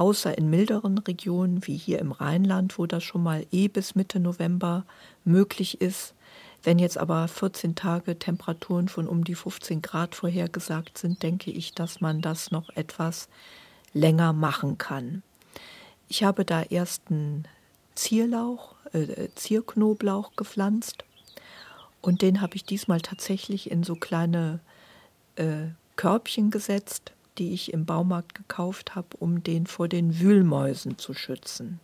außer 0.00 0.36
in 0.38 0.48
milderen 0.48 0.96
Regionen 0.96 1.66
wie 1.66 1.76
hier 1.76 1.98
im 1.98 2.12
Rheinland, 2.12 2.78
wo 2.78 2.86
das 2.86 3.04
schon 3.04 3.22
mal 3.22 3.46
eh 3.52 3.68
bis 3.68 3.94
Mitte 3.94 4.18
November 4.18 4.84
möglich 5.24 5.82
ist. 5.82 6.14
Wenn 6.62 6.78
jetzt 6.78 6.96
aber 6.96 7.28
14 7.28 7.74
Tage 7.74 8.18
Temperaturen 8.18 8.88
von 8.88 9.06
um 9.06 9.24
die 9.24 9.34
15 9.34 9.82
Grad 9.82 10.14
vorhergesagt 10.14 10.96
sind, 10.96 11.22
denke 11.22 11.50
ich, 11.50 11.74
dass 11.74 12.00
man 12.00 12.22
das 12.22 12.50
noch 12.50 12.70
etwas 12.70 13.28
länger 13.92 14.32
machen 14.32 14.78
kann. 14.78 15.22
Ich 16.08 16.24
habe 16.24 16.46
da 16.46 16.62
erst 16.62 17.10
einen 17.10 17.46
Zierlauch, 17.94 18.76
äh, 18.92 19.28
Zierknoblauch 19.34 20.32
gepflanzt 20.34 21.04
und 22.00 22.22
den 22.22 22.40
habe 22.40 22.56
ich 22.56 22.64
diesmal 22.64 23.02
tatsächlich 23.02 23.70
in 23.70 23.82
so 23.82 23.96
kleine 23.96 24.60
äh, 25.36 25.68
Körbchen 26.00 26.50
gesetzt 26.50 27.12
die 27.40 27.54
ich 27.54 27.72
im 27.72 27.86
Baumarkt 27.86 28.34
gekauft 28.34 28.94
habe, 28.94 29.16
um 29.18 29.42
den 29.42 29.66
vor 29.66 29.88
den 29.88 30.20
Wühlmäusen 30.20 30.98
zu 30.98 31.14
schützen. 31.14 31.80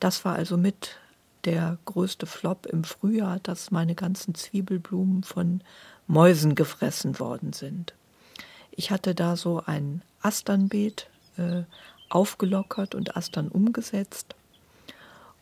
Das 0.00 0.24
war 0.24 0.36
also 0.36 0.56
mit 0.56 0.96
der 1.44 1.78
größte 1.84 2.26
Flop 2.26 2.66
im 2.66 2.84
Frühjahr, 2.84 3.40
dass 3.42 3.72
meine 3.72 3.94
ganzen 3.94 4.34
Zwiebelblumen 4.34 5.24
von 5.24 5.62
Mäusen 6.06 6.54
gefressen 6.54 7.18
worden 7.18 7.52
sind. 7.52 7.94
Ich 8.70 8.90
hatte 8.90 9.14
da 9.14 9.36
so 9.36 9.62
ein 9.66 10.02
Asternbeet 10.22 11.08
äh, 11.36 11.62
aufgelockert 12.08 12.94
und 12.94 13.16
Astern 13.16 13.48
umgesetzt 13.48 14.36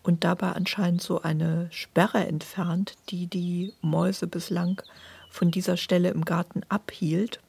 und 0.03 0.25
dabei 0.25 0.53
anscheinend 0.53 1.03
so 1.03 1.21
eine 1.21 1.69
Sperre 1.71 2.27
entfernt, 2.27 2.95
die 3.11 3.27
die 3.27 3.75
Mäuse 3.83 4.27
bislang 4.27 4.81
von 5.29 5.51
dieser 5.51 5.77
Stelle 5.77 6.11
im 6.11 6.25
Garten 6.25 6.63
abhielt. 6.69 7.41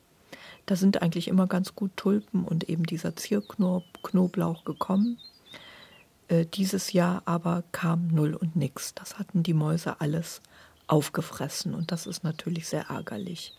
Da 0.65 0.75
sind 0.75 1.01
eigentlich 1.01 1.27
immer 1.27 1.47
ganz 1.47 1.75
gut 1.75 1.91
Tulpen 1.95 2.43
und 2.43 2.69
eben 2.69 2.83
dieser 2.83 3.15
Zierknoblauch 3.15 4.65
gekommen. 4.65 5.19
Äh, 6.27 6.45
dieses 6.45 6.93
Jahr 6.93 7.21
aber 7.25 7.63
kam 7.71 8.07
null 8.07 8.33
und 8.33 8.55
nix. 8.55 8.93
Das 8.95 9.19
hatten 9.19 9.43
die 9.43 9.53
Mäuse 9.53 10.01
alles 10.01 10.41
aufgefressen 10.87 11.73
und 11.73 11.91
das 11.91 12.07
ist 12.07 12.23
natürlich 12.23 12.67
sehr 12.67 12.89
ärgerlich. 12.89 13.53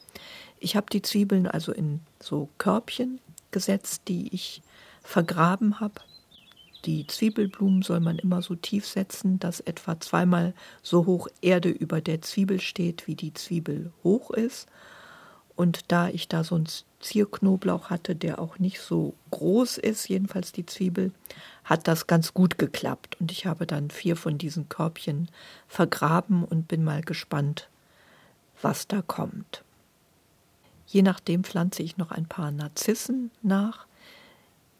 Ich 0.59 0.77
habe 0.77 0.87
die 0.91 1.03
Zwiebeln 1.03 1.47
also 1.47 1.73
in 1.73 2.01
so 2.21 2.49
Körbchen 2.59 3.21
gesetzt, 3.51 4.03
die 4.09 4.33
ich 4.35 4.63
vergraben 5.03 5.81
habe. 5.81 6.01
Die 6.85 7.07
Zwiebelblumen 7.07 7.83
soll 7.83 8.01
man 8.01 8.19
immer 8.19 8.43
so 8.43 8.55
tief 8.55 8.87
setzen, 8.87 9.41
dass 9.41 9.61
etwa 9.61 9.99
zweimal 9.99 10.55
so 10.83 11.07
hoch 11.07 11.27
Erde 11.41 11.69
über 11.69 12.01
der 12.01 12.23
Zwiebel 12.23 12.61
steht, 12.61 13.07
wie 13.07 13.17
die 13.17 13.35
Zwiebel 13.35 13.93
hoch 14.05 14.31
ist. 14.31 14.69
Und 15.57 15.91
da 15.91 16.09
ich 16.09 16.29
da 16.29 16.45
so 16.45 16.55
einen 16.55 16.69
Zierknoblauch 17.01 17.89
hatte, 17.91 18.15
der 18.15 18.39
auch 18.39 18.59
nicht 18.59 18.81
so 18.81 19.15
groß 19.31 19.79
ist, 19.79 20.09
jedenfalls 20.09 20.53
die 20.53 20.67
Zwiebel, 20.67 21.13
hat 21.65 21.89
das 21.89 22.07
ganz 22.07 22.35
gut 22.35 22.59
geklappt. 22.59 23.17
Und 23.21 23.33
ich 23.33 23.47
habe 23.47 23.67
dann 23.67 23.91
vier 23.91 24.17
von 24.17 24.39
diesen 24.39 24.69
Körbchen 24.69 25.29
vergraben 25.67 26.45
und 26.45 26.69
bin 26.69 26.85
mal 26.85 27.01
gespannt, 27.01 27.69
was 28.61 28.87
da 28.87 29.03
kommt. 29.03 29.65
Je 30.87 31.03
nachdem 31.03 31.43
pflanze 31.43 31.83
ich 31.83 31.97
noch 31.97 32.13
ein 32.13 32.27
paar 32.27 32.51
Narzissen 32.51 33.31
nach. 33.43 33.87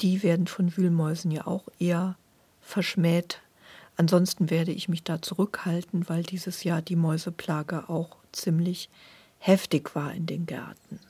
Die 0.03 0.23
werden 0.23 0.47
von 0.47 0.77
Wühlmäusen 0.77 1.31
ja 1.31 1.47
auch 1.47 1.65
eher 1.79 2.17
verschmäht. 2.61 3.41
Ansonsten 3.97 4.51
werde 4.51 4.73
ich 4.73 4.89
mich 4.89 5.03
da 5.03 5.23
zurückhalten, 5.23 6.09
weil 6.09 6.23
dieses 6.23 6.65
Jahr 6.65 6.83
die 6.83 6.97
Mäuseplage 6.97 7.89
auch 7.89 8.17
ziemlich 8.31 8.91
heftig 9.39 9.95
war 9.95 10.13
in 10.13 10.27
den 10.27 10.47
Gärten. 10.47 11.01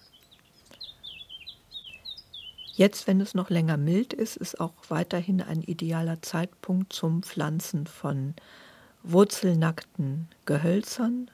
Jetzt, 2.75 3.07
wenn 3.07 3.23
es 3.23 3.35
noch 3.35 3.49
länger 3.49 3.79
mild 3.79 4.13
ist, 4.13 4.37
ist 4.37 4.61
auch 4.61 4.75
weiterhin 4.89 5.41
ein 5.41 5.63
idealer 5.63 6.21
Zeitpunkt 6.21 6.93
zum 6.93 7.23
Pflanzen 7.23 7.87
von 7.87 8.35
wurzelnackten 9.03 10.29
Gehölzern 10.45 11.31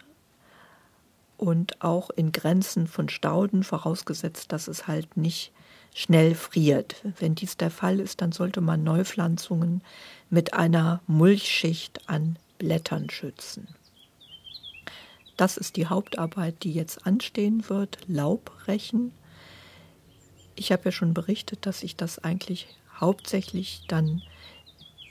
und 1.39 1.83
auch 1.83 2.11
in 2.11 2.31
Grenzen 2.31 2.87
von 2.87 3.09
Stauden, 3.09 3.65
vorausgesetzt, 3.65 4.53
dass 4.53 4.69
es 4.69 4.87
halt 4.87 5.17
nicht 5.17 5.53
schnell 5.93 6.37
friert. 6.37 7.03
Wenn 7.19 7.35
dies 7.35 7.57
der 7.57 7.73
Fall 7.73 7.99
ist, 7.99 8.21
dann 8.21 8.31
sollte 8.31 8.61
man 8.61 8.85
Neupflanzungen 8.85 9.83
mit 10.31 10.55
einer 10.55 11.01
Mulchschicht 11.09 12.09
an 12.09 12.39
Blättern 12.59 13.11
schützen. 13.11 13.67
Das 15.37 15.57
ist 15.57 15.77
die 15.77 15.87
Hauptarbeit, 15.87 16.63
die 16.63 16.73
jetzt 16.73 17.07
anstehen 17.07 17.69
wird, 17.69 17.99
Laubrechen. 18.07 19.13
Ich 20.55 20.73
habe 20.73 20.87
ja 20.87 20.93
schon 20.93 21.15
berichtet, 21.15 21.67
dass 21.67 21.83
ich 21.83 21.97
das 21.97 22.19
eigentlich 22.19 22.69
hauptsächlich 22.99 23.83
dann 23.89 24.23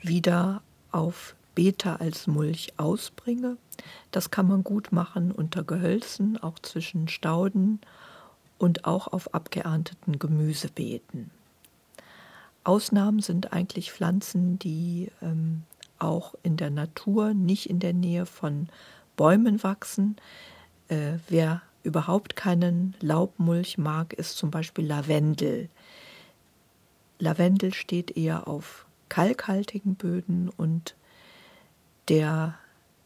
wieder 0.04 0.62
auf 0.92 1.36
Beete 1.56 2.00
als 2.00 2.28
Mulch 2.28 2.74
ausbringe. 2.78 3.58
Das 4.12 4.32
kann 4.32 4.48
man 4.48 4.64
gut 4.64 4.92
machen 4.92 5.32
unter 5.32 5.64
Gehölzen, 5.64 6.42
auch 6.42 6.60
zwischen 6.60 7.08
Stauden 7.08 7.80
und 8.58 8.86
auch 8.86 9.08
auf 9.08 9.34
abgeernteten 9.34 10.20
Gemüsebeeten. 10.20 11.32
Ausnahmen 12.64 13.22
sind 13.22 13.54
eigentlich 13.54 13.92
Pflanzen, 13.92 14.60
die 14.60 15.12
ähm, 15.22 15.64
auch 15.98 16.36
in 16.44 16.58
der 16.58 16.70
Natur, 16.70 17.34
nicht 17.34 17.70
in 17.70 17.80
der 17.80 17.94
Nähe 17.94 18.26
von 18.26 18.70
Bäumen 19.22 19.62
wachsen. 19.62 20.16
Äh, 20.88 21.20
wer 21.30 21.62
überhaupt 21.84 22.36
keinen 22.36 22.96
Laubmulch 23.02 23.78
mag, 23.78 24.14
ist 24.14 24.36
zum 24.36 24.50
Beispiel 24.50 24.88
Lavendel. 24.88 25.70
Lavendel 27.20 27.72
steht 27.72 28.18
eher 28.18 28.48
auf 28.48 28.88
kalkhaltigen 29.10 29.94
Böden 29.94 30.50
und 30.50 30.96
der 32.08 32.56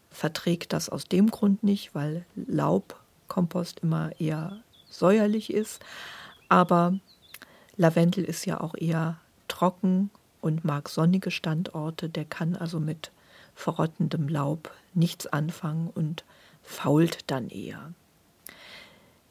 verträgt 0.10 0.72
das 0.72 0.88
aus 0.88 1.03
dem 1.03 1.31
Grund 1.31 1.63
nicht, 1.63 1.93
weil 1.93 2.25
Laubkompost 2.38 3.81
immer 3.81 4.17
eher 4.17 4.62
säuerlich 4.89 5.51
ist. 5.51 5.84
Aber 6.48 6.98
Lavendel 7.75 8.24
ist 8.24 8.45
ja 8.45 8.62
auch 8.62 8.75
eher 8.77 9.19
trocken 9.50 10.12
und 10.39 10.63
mag 10.63 10.88
sonnige 10.88 11.29
Standorte. 11.29 12.07
Der 12.07 12.24
kann 12.24 12.55
also 12.55 12.79
mit 12.79 13.12
verrottendem 13.55 14.27
Laub 14.27 14.71
nichts 14.93 15.25
anfangen 15.27 15.89
und 15.89 16.24
fault 16.62 17.19
dann 17.27 17.50
eher. 17.50 17.93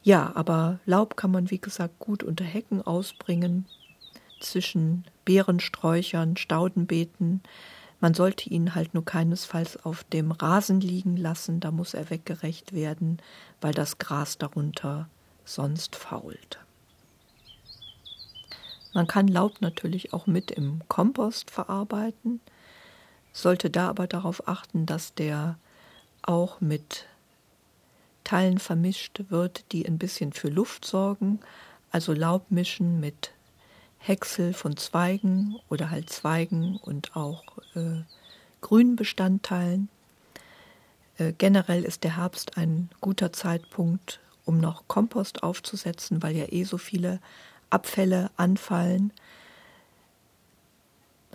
Ja, 0.03 0.31
aber 0.35 0.79
Laub 0.85 1.17
kann 1.17 1.31
man 1.31 1.49
wie 1.49 1.59
gesagt 1.59 1.99
gut 1.99 2.23
unter 2.23 2.43
Hecken 2.43 2.85
ausbringen, 2.85 3.65
zwischen 4.39 5.05
Beerensträuchern, 5.23 6.37
Staudenbeeten. 6.37 7.41
Man 7.99 8.13
sollte 8.13 8.49
ihn 8.49 8.75
halt 8.75 8.93
nur 8.93 9.05
keinesfalls 9.05 9.83
auf 9.83 10.03
dem 10.03 10.31
Rasen 10.31 10.81
liegen 10.81 11.17
lassen, 11.17 11.59
da 11.59 11.71
muss 11.71 11.93
er 11.93 12.09
weggerecht 12.09 12.73
werden, 12.73 13.17
weil 13.61 13.73
das 13.73 13.97
Gras 13.97 14.37
darunter 14.37 15.09
sonst 15.45 15.95
fault. 15.95 16.59
Man 18.93 19.07
kann 19.07 19.27
Laub 19.27 19.59
natürlich 19.61 20.13
auch 20.13 20.27
mit 20.27 20.51
im 20.51 20.81
Kompost 20.87 21.51
verarbeiten, 21.51 22.39
sollte 23.35 23.69
da 23.69 23.89
aber 23.89 24.07
darauf 24.07 24.47
achten, 24.47 24.85
dass 24.85 25.13
der 25.13 25.57
auch 26.21 26.61
mit 26.61 27.05
Teilen 28.23 28.59
vermischt 28.59 29.25
wird, 29.27 29.65
die 29.73 29.85
ein 29.85 29.97
bisschen 29.97 30.31
für 30.31 30.47
Luft 30.47 30.85
sorgen, 30.85 31.41
also 31.91 32.13
Laub 32.13 32.49
mischen 32.49 33.01
mit 33.01 33.31
Häcksel 33.99 34.53
von 34.53 34.77
Zweigen 34.77 35.57
oder 35.69 35.89
halt 35.89 36.09
Zweigen 36.09 36.77
und 36.77 37.15
auch 37.17 37.43
äh, 37.75 38.03
grünen 38.61 38.95
Bestandteilen. 38.95 39.89
Äh, 41.17 41.33
generell 41.37 41.83
ist 41.83 42.05
der 42.05 42.15
Herbst 42.15 42.57
ein 42.57 42.89
guter 43.01 43.33
Zeitpunkt, 43.33 44.21
um 44.45 44.59
noch 44.59 44.87
Kompost 44.87 45.43
aufzusetzen, 45.43 46.23
weil 46.23 46.37
ja 46.37 46.45
eh 46.51 46.63
so 46.63 46.77
viele 46.77 47.19
Abfälle 47.69 48.31
anfallen. 48.37 49.11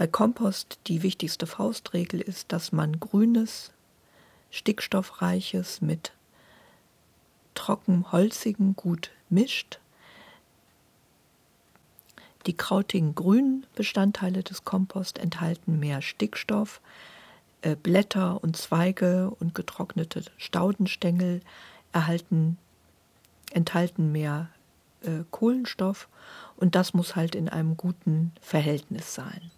Bei 0.00 0.06
Kompost 0.06 0.78
die 0.86 1.02
wichtigste 1.02 1.46
Faustregel 1.46 2.22
ist, 2.22 2.52
dass 2.52 2.72
man 2.72 3.00
grünes, 3.00 3.70
stickstoffreiches 4.50 5.82
mit 5.82 6.12
trocken 7.52 8.10
holzigen 8.10 8.74
gut 8.76 9.10
mischt 9.28 9.78
die 12.46 12.56
krautigen 12.56 13.14
grünen 13.14 13.66
Bestandteile 13.74 14.42
des 14.42 14.64
Kompost 14.64 15.18
enthalten 15.18 15.78
mehr 15.78 16.00
Stickstoff, 16.00 16.80
äh, 17.60 17.76
Blätter 17.76 18.42
und 18.42 18.56
Zweige 18.56 19.28
und 19.38 19.54
getrocknete 19.54 20.24
Staudenstängel 20.38 21.42
erhalten, 21.92 22.56
enthalten 23.52 24.12
mehr 24.12 24.48
äh, 25.02 25.24
Kohlenstoff 25.30 26.08
und 26.56 26.74
das 26.74 26.94
muss 26.94 27.16
halt 27.16 27.34
in 27.34 27.50
einem 27.50 27.76
guten 27.76 28.32
Verhältnis 28.40 29.14
sein. 29.14 29.50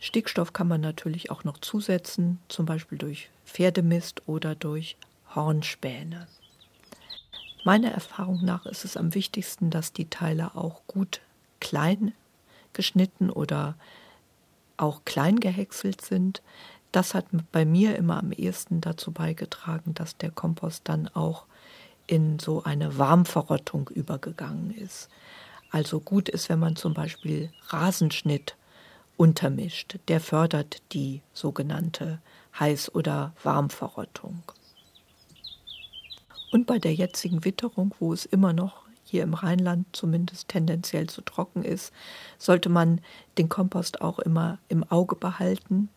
Stickstoff 0.00 0.52
kann 0.54 0.66
man 0.66 0.80
natürlich 0.80 1.30
auch 1.30 1.44
noch 1.44 1.58
zusetzen, 1.58 2.40
zum 2.48 2.64
Beispiel 2.66 2.98
durch 2.98 3.30
Pferdemist 3.44 4.26
oder 4.26 4.54
durch 4.54 4.96
Hornspäne. 5.34 6.26
Meiner 7.64 7.90
Erfahrung 7.90 8.42
nach 8.42 8.64
ist 8.64 8.86
es 8.86 8.96
am 8.96 9.14
wichtigsten, 9.14 9.68
dass 9.68 9.92
die 9.92 10.08
Teile 10.08 10.54
auch 10.54 10.80
gut 10.86 11.20
klein 11.60 12.14
geschnitten 12.72 13.28
oder 13.28 13.74
auch 14.78 15.04
klein 15.04 15.38
gehäckselt 15.40 16.00
sind. 16.00 16.42
Das 16.92 17.12
hat 17.12 17.26
bei 17.52 17.66
mir 17.66 17.96
immer 17.96 18.16
am 18.16 18.32
ehesten 18.32 18.80
dazu 18.80 19.12
beigetragen, 19.12 19.92
dass 19.92 20.16
der 20.16 20.30
Kompost 20.30 20.82
dann 20.84 21.08
auch 21.08 21.44
in 22.06 22.38
so 22.38 22.64
eine 22.64 22.96
Warmverrottung 22.96 23.88
übergegangen 23.88 24.70
ist. 24.70 25.10
Also 25.70 26.00
gut 26.00 26.28
ist, 26.28 26.48
wenn 26.48 26.58
man 26.58 26.76
zum 26.76 26.94
Beispiel 26.94 27.52
Rasenschnitt 27.68 28.56
untermischt. 29.20 29.98
Der 30.08 30.18
fördert 30.18 30.80
die 30.92 31.20
sogenannte 31.34 32.22
Heiß- 32.58 32.90
oder 32.90 33.34
Warmverrottung. 33.42 34.42
Und 36.50 36.66
bei 36.66 36.78
der 36.78 36.94
jetzigen 36.94 37.44
Witterung, 37.44 37.94
wo 37.98 38.14
es 38.14 38.24
immer 38.24 38.54
noch 38.54 38.86
hier 39.04 39.22
im 39.22 39.34
Rheinland 39.34 39.84
zumindest 39.92 40.48
tendenziell 40.48 41.06
zu 41.06 41.20
trocken 41.20 41.62
ist, 41.62 41.92
sollte 42.38 42.70
man 42.70 43.02
den 43.36 43.50
Kompost 43.50 44.00
auch 44.00 44.20
immer 44.20 44.56
im 44.68 44.84
Auge 44.84 45.16
behalten, 45.16 45.90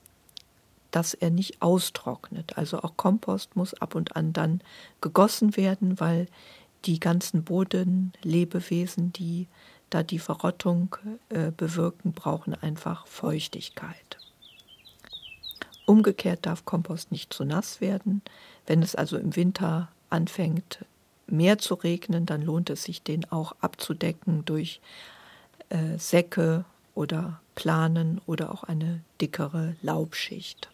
dass 0.91 1.13
er 1.13 1.29
nicht 1.29 1.61
austrocknet. 1.61 2.57
Also 2.57 2.79
auch 2.79 2.97
Kompost 2.97 3.55
muss 3.55 3.73
ab 3.73 3.95
und 3.95 4.17
an 4.17 4.33
dann 4.33 4.59
gegossen 4.99 5.55
werden, 5.55 5.97
weil 6.01 6.27
die 6.83 6.99
ganzen 6.99 7.45
Bodenlebewesen, 7.45 9.13
die 9.13 9.47
da 9.93 10.03
die 10.03 10.19
Verrottung 10.19 10.95
äh, 11.29 11.51
bewirken, 11.51 12.13
brauchen 12.13 12.53
einfach 12.55 13.05
Feuchtigkeit. 13.07 14.17
Umgekehrt 15.85 16.45
darf 16.45 16.65
Kompost 16.65 17.11
nicht 17.11 17.33
zu 17.33 17.43
nass 17.43 17.81
werden. 17.81 18.21
Wenn 18.65 18.81
es 18.81 18.95
also 18.95 19.17
im 19.17 19.35
Winter 19.35 19.89
anfängt 20.09 20.85
mehr 21.27 21.57
zu 21.57 21.73
regnen, 21.75 22.25
dann 22.25 22.41
lohnt 22.41 22.69
es 22.69 22.83
sich, 22.83 23.03
den 23.03 23.29
auch 23.31 23.53
abzudecken 23.59 24.45
durch 24.45 24.81
äh, 25.69 25.97
Säcke 25.97 26.65
oder 26.95 27.41
Planen 27.55 28.21
oder 28.25 28.51
auch 28.51 28.63
eine 28.63 29.01
dickere 29.19 29.75
Laubschicht. 29.81 30.69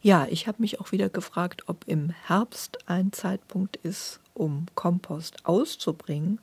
Ja, 0.00 0.26
ich 0.30 0.46
habe 0.46 0.60
mich 0.60 0.80
auch 0.80 0.92
wieder 0.92 1.08
gefragt, 1.08 1.64
ob 1.66 1.84
im 1.86 2.10
Herbst 2.10 2.88
ein 2.88 3.12
Zeitpunkt 3.12 3.76
ist, 3.76 4.20
um 4.34 4.66
Kompost 4.74 5.44
auszubringen 5.44 6.40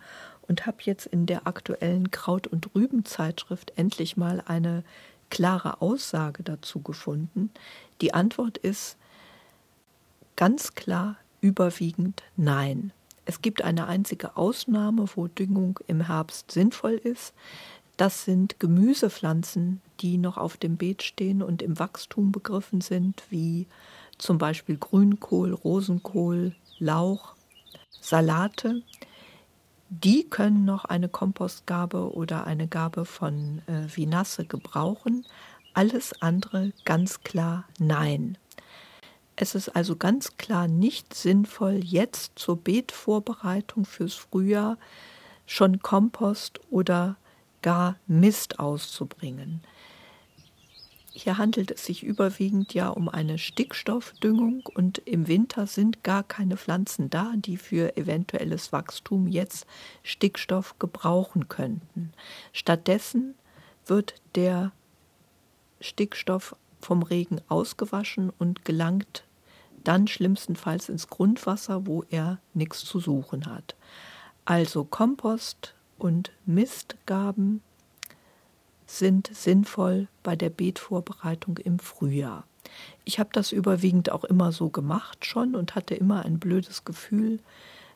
und 0.47 0.65
habe 0.65 0.77
jetzt 0.81 1.05
in 1.05 1.25
der 1.25 1.47
aktuellen 1.47 2.11
Kraut- 2.11 2.47
und 2.47 2.75
Rübenzeitschrift 2.75 3.73
endlich 3.77 4.17
mal 4.17 4.43
eine 4.45 4.83
klare 5.29 5.81
Aussage 5.81 6.43
dazu 6.43 6.81
gefunden. 6.81 7.49
Die 8.01 8.13
Antwort 8.13 8.57
ist, 8.57 8.97
Ganz 10.35 10.75
klar 10.75 11.15
überwiegend 11.39 12.23
nein. 12.35 12.91
Es 13.23 13.41
gibt 13.41 13.61
eine 13.61 13.87
einzige 13.87 14.35
Ausnahme, 14.35 15.05
wo 15.15 15.27
Düngung 15.27 15.79
im 15.87 16.01
Herbst 16.01 16.51
sinnvoll 16.51 16.95
ist. 16.95 17.33
Das 17.97 18.25
sind 18.25 18.59
Gemüsepflanzen, 18.59 19.81
die 20.01 20.17
noch 20.17 20.37
auf 20.37 20.57
dem 20.57 20.75
Beet 20.75 21.03
stehen 21.03 21.41
und 21.41 21.61
im 21.61 21.79
Wachstum 21.79 22.31
begriffen 22.31 22.81
sind, 22.81 23.23
wie 23.29 23.67
zum 24.17 24.37
Beispiel 24.37 24.77
Grünkohl, 24.77 25.53
Rosenkohl, 25.53 26.53
Lauch, 26.79 27.35
Salate. 28.01 28.83
Die 29.89 30.27
können 30.29 30.65
noch 30.65 30.85
eine 30.85 31.07
Kompostgabe 31.07 32.13
oder 32.13 32.45
eine 32.45 32.67
Gabe 32.67 33.05
von 33.05 33.61
äh, 33.67 33.87
Vinasse 33.95 34.45
gebrauchen. 34.45 35.25
Alles 35.73 36.21
andere 36.21 36.73
ganz 36.83 37.21
klar 37.21 37.65
nein. 37.79 38.37
Es 39.37 39.53
ist 39.53 39.69
also 39.69 39.95
ganz 39.95 40.37
klar 40.37 40.67
nicht 40.67 41.13
sinnvoll, 41.13 41.81
jetzt 41.83 42.33
zur 42.35 42.57
Beetvorbereitung 42.57 43.85
fürs 43.85 44.13
Frühjahr 44.13 44.77
schon 45.45 45.79
Kompost 45.79 46.59
oder 46.71 47.17
gar 47.65 47.97
Mist 48.05 48.59
auszubringen. 48.59 49.61
Hier 51.11 51.39
handelt 51.39 51.71
es 51.71 51.83
sich 51.83 52.03
überwiegend 52.03 52.75
ja 52.75 52.89
um 52.89 53.09
eine 53.09 53.39
Stickstoffdüngung 53.39 54.61
und 54.75 54.99
im 54.99 55.27
Winter 55.27 55.65
sind 55.65 56.03
gar 56.03 56.21
keine 56.21 56.57
Pflanzen 56.57 57.09
da, 57.09 57.33
die 57.35 57.57
für 57.57 57.97
eventuelles 57.97 58.71
Wachstum 58.71 59.25
jetzt 59.25 59.65
Stickstoff 60.03 60.77
gebrauchen 60.77 61.47
könnten. 61.47 62.13
Stattdessen 62.53 63.33
wird 63.87 64.13
der 64.35 64.71
Stickstoff 65.81 66.55
vom 66.79 67.01
Regen 67.01 67.41
ausgewaschen 67.47 68.29
und 68.29 68.63
gelangt 68.63 69.25
dann 69.83 70.07
schlimmstenfalls 70.07 70.87
ins 70.87 71.07
Grundwasser, 71.07 71.87
wo 71.87 72.03
er 72.11 72.39
nichts 72.53 72.85
zu 72.85 72.99
suchen 72.99 73.47
hat. 73.47 73.75
Also 74.45 74.83
Kompost 74.83 75.74
und 75.97 76.31
Mistgaben 76.45 77.61
sind 78.85 79.29
sinnvoll 79.33 80.07
bei 80.23 80.35
der 80.35 80.49
Beetvorbereitung 80.49 81.57
im 81.57 81.79
Frühjahr. 81.79 82.45
Ich 83.03 83.19
habe 83.19 83.29
das 83.33 83.51
überwiegend 83.51 84.11
auch 84.11 84.23
immer 84.23 84.51
so 84.51 84.69
gemacht 84.69 85.25
schon 85.25 85.55
und 85.55 85.75
hatte 85.75 85.95
immer 85.95 86.25
ein 86.25 86.39
blödes 86.39 86.85
Gefühl 86.85 87.39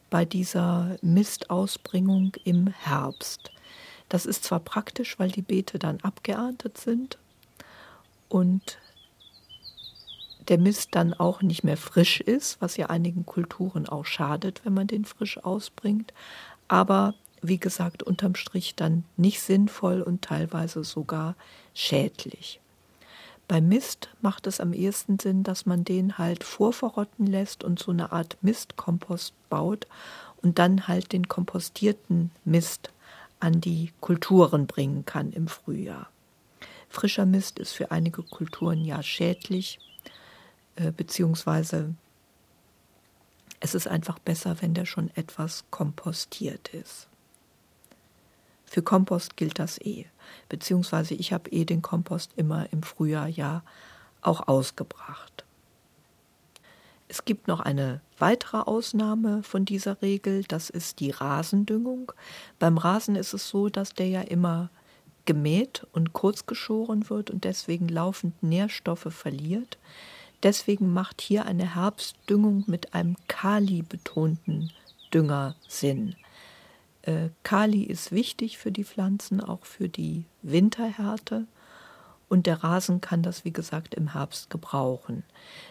bei 0.10 0.26
dieser 0.26 0.96
Mistausbringung 1.02 2.34
im 2.44 2.68
Herbst. 2.68 3.52
Das 4.08 4.26
ist 4.26 4.44
zwar 4.44 4.60
praktisch, 4.60 5.20
weil 5.20 5.30
die 5.30 5.42
Beete 5.42 5.78
dann 5.78 6.00
abgeerntet 6.02 6.78
sind 6.78 7.20
und 8.28 8.80
der 10.48 10.58
Mist 10.58 10.90
dann 10.96 11.14
auch 11.14 11.44
nicht 11.44 11.64
mehr 11.64 11.78
frisch 11.78 12.22
ist, 12.22 12.60
was 12.60 12.76
ja 12.78 12.88
einigen 12.88 13.26
Kulturen 13.26 13.88
auch 13.88 14.06
schadet, 14.06 14.62
wenn 14.64 14.74
man 14.74 14.88
den 14.88 15.06
frisch 15.06 15.38
ausbringt, 15.38 16.12
aber 16.68 17.14
wie 17.42 17.58
gesagt, 17.58 18.04
unterm 18.04 18.36
Strich 18.36 18.76
dann 18.76 19.04
nicht 19.18 19.42
sinnvoll 19.42 20.02
und 20.02 20.22
teilweise 20.22 20.84
sogar 20.84 21.36
schädlich. 21.74 22.60
Beim 23.48 23.68
Mist 23.68 24.10
macht 24.22 24.46
es 24.46 24.60
am 24.60 24.74
ehesten 24.74 25.18
Sinn, 25.18 25.44
dass 25.44 25.66
man 25.66 25.84
den 25.84 26.20
halt 26.20 26.44
vorverrotten 26.44 27.26
lässt 27.26 27.64
und 27.64 27.80
so 27.80 27.92
eine 27.92 28.12
Art 28.12 28.38
Mistkompost 28.42 29.34
baut 29.50 29.88
und 30.42 30.60
dann 30.60 30.88
halt 30.88 31.14
den 31.14 31.28
kompostierten 31.28 32.30
Mist 32.46 32.92
an 33.40 33.60
die 33.60 33.92
Kulturen 34.02 34.68
bringen 34.68 35.04
kann 35.06 35.32
im 35.32 35.48
Frühjahr. 35.48 36.10
Frischer 36.90 37.26
Mist 37.26 37.60
ist 37.60 37.72
für 37.72 37.92
einige 37.92 38.24
Kulturen 38.24 38.86
ja 38.86 39.02
schädlich, 39.02 39.80
äh, 40.76 40.92
beziehungsweise 40.92 41.96
es 43.60 43.76
ist 43.76 43.88
einfach 43.88 44.20
besser, 44.20 44.62
wenn 44.62 44.74
der 44.74 44.86
schon 44.86 45.10
etwas 45.16 45.66
kompostiert 45.70 46.70
ist. 46.70 47.09
Für 48.70 48.84
Kompost 48.84 49.36
gilt 49.36 49.58
das 49.58 49.80
eh. 49.82 50.06
Beziehungsweise 50.48 51.16
ich 51.16 51.34
habe 51.34 51.50
eh 51.50 51.66
den 51.66 51.82
Kompost 51.82 52.32
immer 52.36 52.72
im 52.72 52.84
Frühjahr 52.84 53.28
ja 53.28 53.64
auch 54.22 54.48
ausgebracht. 54.48 55.44
Es 57.08 57.26
gibt 57.26 57.48
noch 57.48 57.60
eine 57.60 58.02
weitere 58.20 58.58
Ausnahme 58.58 59.42
von 59.42 59.66
dieser 59.66 60.04
Regel, 60.04 60.44
das 60.44 60.70
ist 60.70 61.00
die 61.00 61.10
Rasendüngung. 61.10 62.12
Beim 62.60 62.78
Rasen 62.78 63.16
ist 63.16 63.34
es 63.34 63.50
so, 63.50 63.70
dass 63.70 63.96
der 63.96 64.08
ja 64.08 64.22
immer 64.22 64.70
gemäht 65.26 65.88
und 65.92 66.14
kurz 66.14 66.46
geschoren 66.46 67.10
wird 67.10 67.32
und 67.32 67.46
deswegen 67.46 67.88
laufend 67.88 68.44
Nährstoffe 68.44 69.08
verliert. 69.10 69.80
Deswegen 70.44 70.94
macht 70.94 71.22
hier 71.22 71.46
eine 71.46 71.74
Herbstdüngung 71.74 72.66
mit 72.68 72.94
einem 72.94 73.16
Kali-betonten 73.28 74.72
Dünger 75.12 75.56
Sinn. 75.68 76.16
Äh, 77.10 77.30
Kali 77.42 77.84
ist 77.84 78.12
wichtig 78.12 78.60
für 78.60 78.72
die 78.72 78.84
Pflanzen, 78.84 79.42
auch 79.42 79.66
für 79.66 79.90
die 79.90 80.26
Winterhärte. 80.44 81.48
Und 82.28 82.46
der 82.46 82.64
Rasen 82.64 83.02
kann 83.02 83.24
das, 83.24 83.44
wie 83.46 83.52
gesagt, 83.52 83.96
im 83.96 84.14
Herbst 84.14 84.52
gebrauchen. 84.52 85.24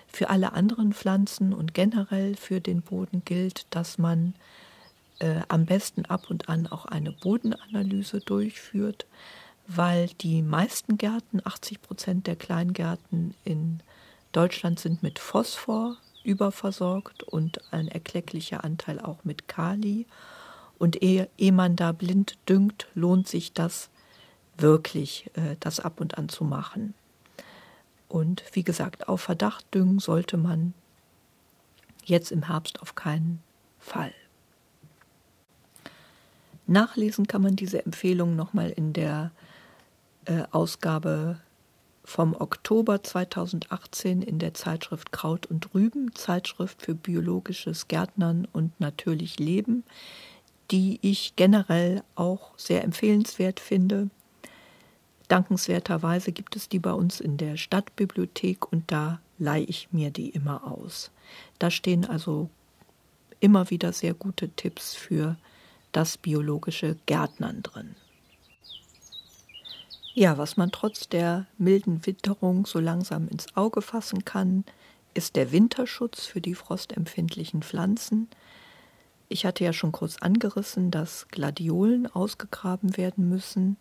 Für 0.08 0.30
alle 0.30 0.52
anderen 0.52 0.92
Pflanzen 0.92 1.54
und 1.54 1.74
generell 1.74 2.34
für 2.34 2.60
den 2.60 2.82
Boden 2.82 3.22
gilt, 3.24 3.66
dass 3.70 3.98
man 3.98 4.34
äh, 5.20 5.42
am 5.46 5.64
besten 5.64 6.06
ab 6.06 6.28
und 6.28 6.48
an 6.48 6.66
auch 6.66 6.86
eine 6.86 7.12
Bodenanalyse 7.12 8.18
durchführt, 8.18 9.06
weil 9.68 10.08
die 10.20 10.42
meisten 10.42 10.98
Gärten, 10.98 11.40
80 11.44 11.80
Prozent 11.82 12.26
der 12.26 12.34
Kleingärten 12.34 13.34
in 13.44 13.78
Deutschland 14.32 14.80
sind 14.80 15.04
mit 15.04 15.20
Phosphor 15.20 15.96
überversorgt 16.24 17.22
und 17.22 17.60
ein 17.72 17.86
erklecklicher 17.86 18.64
Anteil 18.64 18.98
auch 18.98 19.22
mit 19.22 19.46
Kali. 19.46 20.06
Und 20.78 21.02
ehe, 21.02 21.28
ehe 21.38 21.52
man 21.52 21.76
da 21.76 21.92
blind 21.92 22.38
düngt, 22.48 22.86
lohnt 22.94 23.28
sich 23.28 23.52
das 23.52 23.90
wirklich, 24.56 25.30
äh, 25.34 25.56
das 25.60 25.80
ab 25.80 26.00
und 26.00 26.18
an 26.18 26.28
zu 26.28 26.44
machen. 26.44 26.94
Und 28.08 28.42
wie 28.52 28.62
gesagt, 28.62 29.08
auf 29.08 29.20
Verdacht 29.20 29.66
düngen 29.74 29.98
sollte 29.98 30.36
man 30.36 30.72
jetzt 32.04 32.32
im 32.32 32.46
Herbst 32.46 32.80
auf 32.80 32.94
keinen 32.94 33.42
Fall. 33.78 34.12
Nachlesen 36.66 37.26
kann 37.26 37.42
man 37.42 37.56
diese 37.56 37.84
Empfehlung 37.84 38.36
nochmal 38.36 38.70
in 38.70 38.92
der 38.92 39.30
äh, 40.26 40.42
Ausgabe 40.50 41.40
vom 42.04 42.34
Oktober 42.34 43.02
2018 43.02 44.22
in 44.22 44.38
der 44.38 44.54
Zeitschrift 44.54 45.12
Kraut 45.12 45.46
und 45.46 45.74
Rüben, 45.74 46.14
Zeitschrift 46.14 46.82
für 46.82 46.94
biologisches 46.94 47.88
Gärtnern 47.88 48.48
und 48.52 48.80
natürlich 48.80 49.38
Leben 49.38 49.84
die 50.70 50.98
ich 51.02 51.34
generell 51.36 52.02
auch 52.14 52.50
sehr 52.56 52.84
empfehlenswert 52.84 53.60
finde. 53.60 54.10
Dankenswerterweise 55.28 56.32
gibt 56.32 56.56
es 56.56 56.68
die 56.68 56.78
bei 56.78 56.92
uns 56.92 57.20
in 57.20 57.36
der 57.36 57.56
Stadtbibliothek 57.56 58.70
und 58.70 58.90
da 58.90 59.20
leihe 59.38 59.64
ich 59.64 59.88
mir 59.92 60.10
die 60.10 60.30
immer 60.30 60.66
aus. 60.70 61.10
Da 61.58 61.70
stehen 61.70 62.04
also 62.04 62.48
immer 63.40 63.70
wieder 63.70 63.92
sehr 63.92 64.14
gute 64.14 64.48
Tipps 64.48 64.94
für 64.94 65.36
das 65.92 66.18
biologische 66.18 66.96
Gärtnern 67.06 67.62
drin. 67.62 67.94
Ja, 70.14 70.36
was 70.36 70.56
man 70.56 70.72
trotz 70.72 71.08
der 71.08 71.46
milden 71.58 72.04
Witterung 72.04 72.66
so 72.66 72.80
langsam 72.80 73.28
ins 73.28 73.56
Auge 73.56 73.82
fassen 73.82 74.24
kann, 74.24 74.64
ist 75.14 75.36
der 75.36 75.52
Winterschutz 75.52 76.26
für 76.26 76.40
die 76.40 76.54
frostempfindlichen 76.54 77.62
Pflanzen. 77.62 78.28
Ich 79.28 79.44
hatte 79.44 79.64
ja 79.64 79.72
schon 79.72 79.92
kurz 79.92 80.16
angerissen, 80.18 80.90
dass 80.90 81.28
Gladiolen 81.28 82.06
ausgegraben 82.06 82.96
werden 82.96 83.28
müssen. 83.28 83.76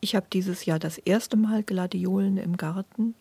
Ich 0.00 0.16
habe 0.16 0.26
dieses 0.32 0.64
Jahr 0.64 0.78
das 0.78 0.98
erste 0.98 1.36
Mal 1.36 1.62
Gladiolen 1.62 2.36
im 2.36 2.56
Garten 2.56 3.14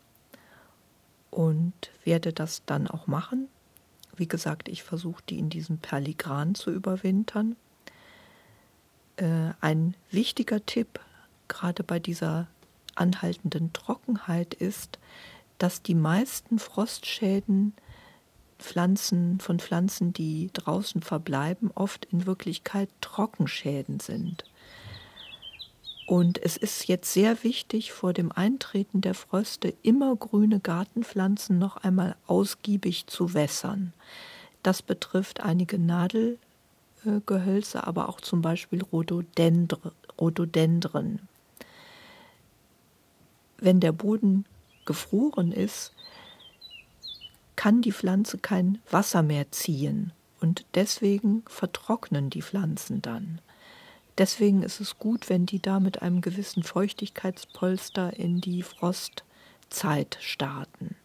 und 1.30 1.74
werde 2.04 2.34
das 2.34 2.64
dann 2.66 2.88
auch 2.88 3.08
machen. 3.08 3.48
Wie 4.16 4.28
gesagt, 4.28 4.68
ich 4.68 4.84
versuche 4.84 5.24
die 5.30 5.40
in 5.40 5.50
diesem 5.50 5.78
Perligran 5.78 6.56
zu 6.56 6.72
überwintern. 6.72 7.56
Äh, 9.18 9.52
ein 9.62 9.96
wichtiger 10.12 10.66
Tipp, 10.66 11.00
gerade 11.48 11.84
bei 11.84 12.00
dieser 12.00 12.48
anhaltenden 12.96 13.74
Trockenheit, 13.74 14.54
ist, 14.54 15.00
dass 15.58 15.82
die 15.82 15.96
meisten 15.96 16.60
Frostschäden 16.60 17.74
Pflanzen, 18.60 19.40
von 19.40 19.60
Pflanzen, 19.60 20.14
die 20.14 20.50
draußen 20.54 21.02
verbleiben, 21.02 21.72
oft 21.76 22.06
in 22.06 22.26
Wirklichkeit 22.26 22.90
Trockenschäden 23.02 24.00
sind. 24.00 24.46
Und 26.06 26.42
es 26.44 26.58
ist 26.58 26.88
jetzt 26.88 27.14
sehr 27.14 27.44
wichtig, 27.44 27.94
vor 27.94 28.14
dem 28.14 28.32
Eintreten 28.32 29.02
der 29.02 29.14
Fröste 29.14 29.74
immer 29.84 30.16
grüne 30.16 30.60
Gartenpflanzen 30.60 31.58
noch 31.58 31.78
einmal 31.78 32.16
ausgiebig 32.28 33.08
zu 33.08 33.34
wässern. 33.34 33.94
Das 34.64 34.82
betrifft 34.82 35.40
einige 35.40 35.80
Nadelgehölze, 35.80 37.88
aber 37.88 38.10
auch 38.10 38.20
zum 38.22 38.42
Beispiel 38.42 38.84
Rhododendren. 38.84 41.20
Wenn 43.58 43.80
der 43.80 43.94
Boden 43.94 44.46
gefroren 44.86 45.54
ist, 45.54 45.94
kann 47.64 47.82
die 47.82 47.94
Pflanze 47.94 48.40
kein 48.40 48.80
Wasser 48.92 49.24
mehr 49.24 49.50
ziehen 49.54 50.12
und 50.42 50.66
deswegen 50.76 51.44
vertrocknen 51.48 52.30
die 52.30 52.42
Pflanzen 52.42 53.02
dann. 53.02 53.40
Deswegen 54.18 54.64
ist 54.64 54.82
es 54.82 55.00
gut, 55.00 55.30
wenn 55.30 55.46
die 55.46 55.62
da 55.62 55.80
mit 55.80 56.02
einem 56.02 56.20
gewissen 56.20 56.64
Feuchtigkeitspolster 56.64 58.20
in 58.20 58.42
die 58.42 58.64
Frostzeit 58.64 60.18
starten. 60.20 60.98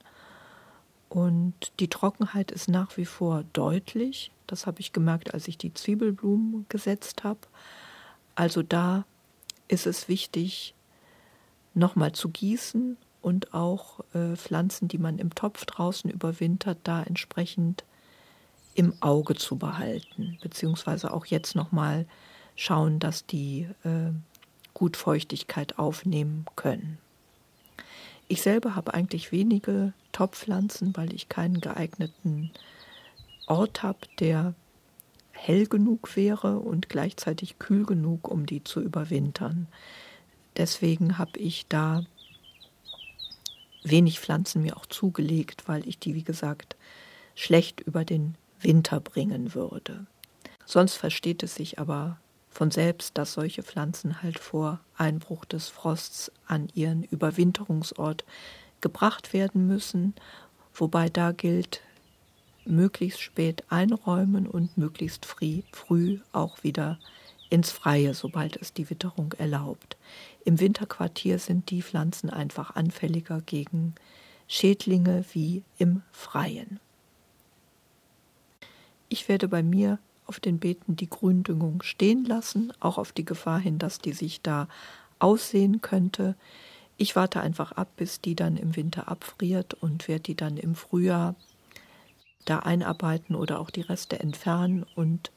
Und 1.09 1.55
die 1.79 1.87
Trockenheit 1.87 2.51
ist 2.51 2.69
nach 2.69 2.97
wie 2.97 3.07
vor 3.07 3.45
deutlich. 3.53 4.33
Das 4.49 4.67
habe 4.67 4.81
ich 4.81 4.93
gemerkt, 4.93 5.35
als 5.35 5.47
ich 5.47 5.59
die 5.59 5.73
Zwiebelblumen 5.73 6.67
gesetzt 6.69 7.23
habe. 7.23 7.39
Also 8.35 8.65
da 8.65 9.05
ist 9.69 9.87
es 9.87 10.09
wichtig, 10.09 10.75
nochmal 11.73 12.11
zu 12.11 12.31
gießen 12.31 12.97
und 13.29 13.53
auch 13.53 14.01
äh, 14.15 14.37
Pflanzen, 14.37 14.89
die 14.89 14.97
man 14.97 15.19
im 15.19 15.35
Topf 15.35 15.67
draußen 15.67 16.11
überwintert, 16.11 16.79
da 16.85 17.03
entsprechend 17.03 17.85
im 18.75 18.95
Auge 19.01 19.35
zu 19.35 19.57
behalten, 19.57 20.39
beziehungsweise 20.41 21.13
auch 21.13 21.27
jetzt 21.27 21.55
nochmal 21.55 22.07
schauen, 22.57 23.01
dass 23.01 23.27
die 23.27 23.69
äh, 23.85 24.13
gut 24.73 24.97
Feuchtigkeit 24.97 25.79
aufnehmen 25.79 26.47
können. 26.57 26.97
Ich 28.29 28.41
selber 28.41 28.75
habe 28.75 28.95
eigentlich 28.95 29.31
wenige 29.31 29.93
Topfpflanzen, 30.13 30.97
weil 30.97 31.13
ich 31.13 31.29
keinen 31.29 31.61
geeigneten 31.61 32.51
Ort 33.47 33.83
habe, 33.83 33.99
der 34.21 34.55
hell 35.33 35.67
genug 35.67 36.17
wäre 36.17 36.61
und 36.61 36.89
gleichzeitig 36.89 37.59
kühl 37.59 37.85
genug, 37.85 38.27
um 38.27 38.47
die 38.47 38.65
zu 38.65 38.81
überwintern. 38.81 39.67
Deswegen 40.57 41.19
habe 41.19 41.39
ich 41.39 41.67
da 41.69 42.05
wenig 43.83 44.21
Pflanzen 44.21 44.63
mir 44.63 44.77
auch 44.77 44.87
zugelegt, 44.87 45.69
weil 45.69 45.87
ich 45.87 45.99
die, 45.99 46.15
wie 46.15 46.25
gesagt, 46.25 46.77
schlecht 47.35 47.81
über 47.81 48.05
den 48.05 48.37
Winter 48.61 49.01
bringen 49.01 49.55
würde. 49.55 50.07
Sonst 50.65 50.95
versteht 50.95 51.43
es 51.43 51.55
sich 51.55 51.79
aber 51.79 52.19
von 52.51 52.71
selbst, 52.71 53.17
dass 53.17 53.35
solche 53.35 53.63
Pflanzen 53.63 54.23
halt 54.23 54.39
vor 54.39 54.81
Einbruch 54.97 55.45
des 55.45 55.69
Frosts 55.69 56.33
an 56.47 56.69
ihren 56.75 57.05
Überwinterungsort 57.05 58.25
gebracht 58.81 59.33
werden 59.33 59.67
müssen, 59.67 60.15
wobei 60.75 61.09
da 61.09 61.33
gilt, 61.33 61.83
möglichst 62.65 63.21
spät 63.21 63.65
einräumen 63.71 64.47
und 64.47 64.77
möglichst 64.77 65.25
früh, 65.25 66.19
auch 66.33 66.63
wieder 66.63 66.99
ins 67.51 67.71
Freie, 67.71 68.15
sobald 68.15 68.57
es 68.57 68.73
die 68.73 68.91
Witterung 68.91 69.33
erlaubt. 69.39 69.97
Im 70.45 70.61
Winterquartier 70.61 71.39
sind 71.39 71.71
die 71.71 71.83
Pflanzen 71.83 72.31
einfach 72.31 72.77
anfälliger 72.77 73.41
gegen 73.41 73.95
Schädlinge 74.47 75.25
wie 75.33 75.63
im 75.79 76.03
Freien. 76.11 76.81
Ich 79.09 79.29
werde 79.29 79.49
bei 79.49 79.63
mir 79.63 79.99
auf 80.27 80.41
den 80.41 80.59
Beeten 80.59 80.97
die 80.97 81.09
Gründüngung 81.09 81.83
stehen 81.83 82.25
lassen, 82.25 82.73
auch 82.81 82.99
auf 82.99 83.13
die 83.13 83.25
Gefahr 83.25 83.59
hin, 83.59 83.79
dass 83.79 83.99
die 83.99 84.13
sich 84.13 84.43
da 84.43 84.69
aussehen 85.19 85.81
könnte. 85.81 86.35
Ich 86.99 87.17
warte 87.17 87.41
einfach 87.41 87.73
ab, 87.73 87.89
bis 87.97 88.21
die 88.21 88.35
dann 88.35 88.57
im 88.57 88.77
Winter 88.77 89.09
abfriert 89.09 89.75
und 89.75 90.07
werde 90.09 90.25
die 90.25 90.35
dann 90.35 90.59
im 90.59 90.75
Frühjahr 90.75 91.35
da 92.45 92.61
einarbeiten 92.61 93.35
oder 93.35 93.61
auch 93.61 93.71
die 93.71 93.83
Reste 93.83 94.21
entfernen 94.21 94.85
und 94.95 95.31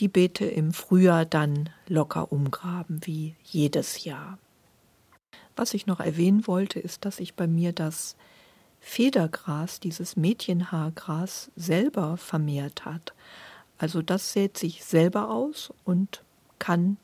die 0.00 0.08
Beete 0.08 0.44
im 0.44 0.72
Frühjahr 0.72 1.24
dann 1.24 1.70
locker 1.88 2.30
umgraben, 2.32 3.00
wie 3.04 3.34
jedes 3.42 4.04
Jahr. 4.04 4.38
Was 5.54 5.72
ich 5.72 5.86
noch 5.86 6.00
erwähnen 6.00 6.46
wollte, 6.46 6.78
ist, 6.78 7.04
dass 7.04 7.18
ich 7.18 7.34
bei 7.34 7.46
mir 7.46 7.72
das 7.72 8.16
Federgras, 8.80 9.80
dieses 9.80 10.16
Mädchenhaargras, 10.16 11.50
selber 11.56 12.16
vermehrt 12.18 12.84
hat. 12.84 13.14
Also 13.78 14.02
das 14.02 14.32
sät 14.32 14.58
sich 14.58 14.84
selber 14.84 15.30
aus 15.30 15.72
und 15.84 16.22
kann 16.58 16.98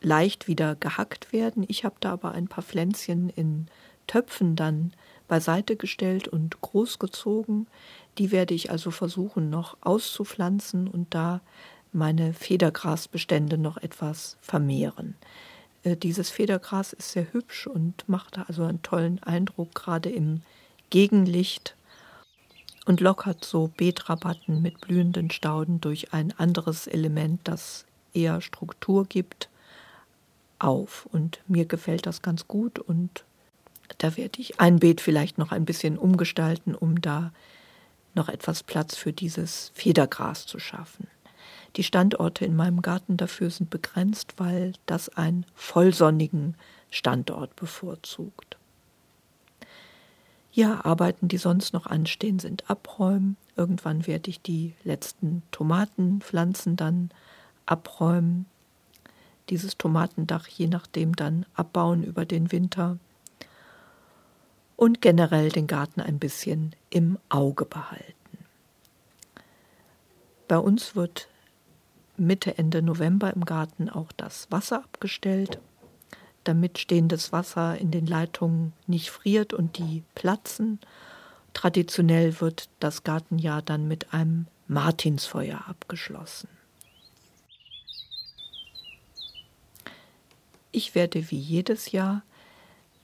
leicht 0.00 0.46
wieder 0.46 0.76
gehackt 0.76 1.32
werden. 1.32 1.64
Ich 1.68 1.84
habe 1.84 1.96
da 2.00 2.12
aber 2.12 2.32
ein 2.32 2.48
paar 2.48 2.64
Pflänzchen 2.64 3.28
in 3.30 3.66
Töpfen 4.06 4.56
dann 4.56 4.92
beiseite 5.28 5.76
gestellt 5.76 6.28
und 6.28 6.60
großgezogen. 6.60 7.66
Die 8.18 8.30
werde 8.30 8.54
ich 8.54 8.70
also 8.70 8.90
versuchen 8.90 9.50
noch 9.50 9.76
auszupflanzen 9.80 10.88
und 10.88 11.14
da 11.14 11.40
meine 11.96 12.32
Federgrasbestände 12.34 13.58
noch 13.58 13.78
etwas 13.78 14.36
vermehren. 14.40 15.16
Äh, 15.82 15.96
dieses 15.96 16.30
Federgras 16.30 16.92
ist 16.92 17.12
sehr 17.12 17.32
hübsch 17.32 17.66
und 17.66 18.08
macht 18.08 18.38
also 18.38 18.64
einen 18.64 18.82
tollen 18.82 19.22
Eindruck, 19.22 19.74
gerade 19.74 20.10
im 20.10 20.42
Gegenlicht 20.90 21.74
und 22.84 23.00
lockert 23.00 23.44
so 23.44 23.68
Beetrabatten 23.76 24.62
mit 24.62 24.80
blühenden 24.80 25.30
Stauden 25.30 25.80
durch 25.80 26.12
ein 26.12 26.32
anderes 26.38 26.86
Element, 26.86 27.40
das 27.44 27.86
eher 28.14 28.40
Struktur 28.40 29.06
gibt, 29.06 29.48
auf. 30.58 31.06
Und 31.12 31.40
mir 31.48 31.64
gefällt 31.64 32.06
das 32.06 32.22
ganz 32.22 32.46
gut 32.46 32.78
und 32.78 33.24
da 33.98 34.16
werde 34.16 34.40
ich 34.40 34.60
ein 34.60 34.80
Beet 34.80 35.00
vielleicht 35.00 35.38
noch 35.38 35.52
ein 35.52 35.64
bisschen 35.64 35.96
umgestalten, 35.98 36.74
um 36.74 37.00
da 37.00 37.32
noch 38.14 38.28
etwas 38.28 38.62
Platz 38.62 38.96
für 38.96 39.12
dieses 39.12 39.70
Federgras 39.74 40.46
zu 40.46 40.58
schaffen. 40.58 41.06
Die 41.76 41.82
Standorte 41.82 42.44
in 42.44 42.56
meinem 42.56 42.80
Garten 42.80 43.16
dafür 43.16 43.50
sind 43.50 43.68
begrenzt, 43.68 44.34
weil 44.38 44.72
das 44.86 45.10
einen 45.10 45.44
vollsonnigen 45.54 46.54
Standort 46.90 47.54
bevorzugt. 47.56 48.56
Ja, 50.52 50.86
Arbeiten, 50.86 51.28
die 51.28 51.36
sonst 51.36 51.74
noch 51.74 51.84
anstehen, 51.86 52.38
sind 52.38 52.70
abräumen. 52.70 53.36
Irgendwann 53.56 54.06
werde 54.06 54.30
ich 54.30 54.40
die 54.40 54.72
letzten 54.84 55.42
Tomatenpflanzen 55.50 56.76
dann 56.76 57.10
abräumen. 57.66 58.46
Dieses 59.50 59.76
Tomatendach 59.76 60.48
je 60.48 60.68
nachdem 60.68 61.14
dann 61.14 61.44
abbauen 61.54 62.02
über 62.02 62.24
den 62.24 62.52
Winter. 62.52 62.98
Und 64.76 65.02
generell 65.02 65.50
den 65.50 65.66
Garten 65.66 66.00
ein 66.00 66.18
bisschen 66.18 66.74
im 66.88 67.18
Auge 67.28 67.66
behalten. 67.66 68.14
Bei 70.48 70.58
uns 70.58 70.96
wird 70.96 71.28
Mitte, 72.18 72.58
Ende 72.58 72.82
November 72.82 73.32
im 73.34 73.44
Garten 73.44 73.88
auch 73.88 74.12
das 74.12 74.50
Wasser 74.50 74.78
abgestellt 74.84 75.60
damit 76.46 76.78
stehendes 76.78 77.32
Wasser 77.32 77.78
in 77.78 77.90
den 77.90 78.06
Leitungen 78.06 78.72
nicht 78.86 79.10
friert 79.10 79.52
und 79.52 79.78
die 79.78 80.02
platzen. 80.14 80.78
Traditionell 81.52 82.40
wird 82.40 82.68
das 82.80 83.02
Gartenjahr 83.02 83.62
dann 83.62 83.88
mit 83.88 84.12
einem 84.12 84.46
Martinsfeuer 84.68 85.64
abgeschlossen. 85.66 86.48
Ich 90.72 90.94
werde 90.94 91.30
wie 91.30 91.38
jedes 91.38 91.92
Jahr 91.92 92.22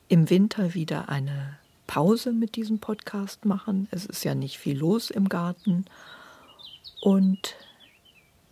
im 0.09 0.29
Winter 0.29 0.75
wieder 0.75 1.09
eine 1.09 1.59
Pause 1.87 2.33
mit 2.33 2.57
diesem 2.57 2.81
Podcast 2.81 3.45
machen. 3.45 3.89
Es 3.91 4.05
ist 4.05 4.25
ja 4.25 4.35
nicht 4.35 4.59
viel 4.59 4.79
los 4.79 5.11
im 5.11 5.29
Garten. 5.29 5.87
Und 7.01 7.57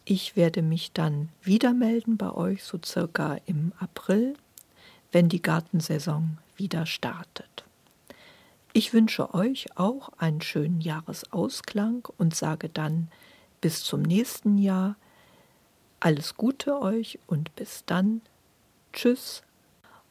ich 0.04 0.36
werde 0.36 0.62
mich 0.62 0.92
dann 0.92 1.28
wieder 1.42 1.72
melden 1.72 2.16
bei 2.16 2.32
euch, 2.32 2.64
so 2.64 2.78
circa 2.84 3.38
im 3.46 3.72
April 3.78 4.34
wenn 5.12 5.28
die 5.28 5.42
Gartensaison 5.42 6.38
wieder 6.56 6.86
startet. 6.86 7.64
Ich 8.72 8.92
wünsche 8.92 9.34
euch 9.34 9.66
auch 9.76 10.10
einen 10.18 10.40
schönen 10.40 10.80
Jahresausklang 10.80 12.06
und 12.18 12.34
sage 12.34 12.68
dann 12.68 13.08
bis 13.60 13.82
zum 13.82 14.02
nächsten 14.02 14.58
Jahr 14.58 14.96
alles 15.98 16.36
Gute 16.36 16.80
euch 16.80 17.18
und 17.26 17.54
bis 17.56 17.84
dann. 17.84 18.22
Tschüss, 18.92 19.42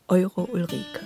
eure 0.08 0.45
Ulrike. 0.45 1.06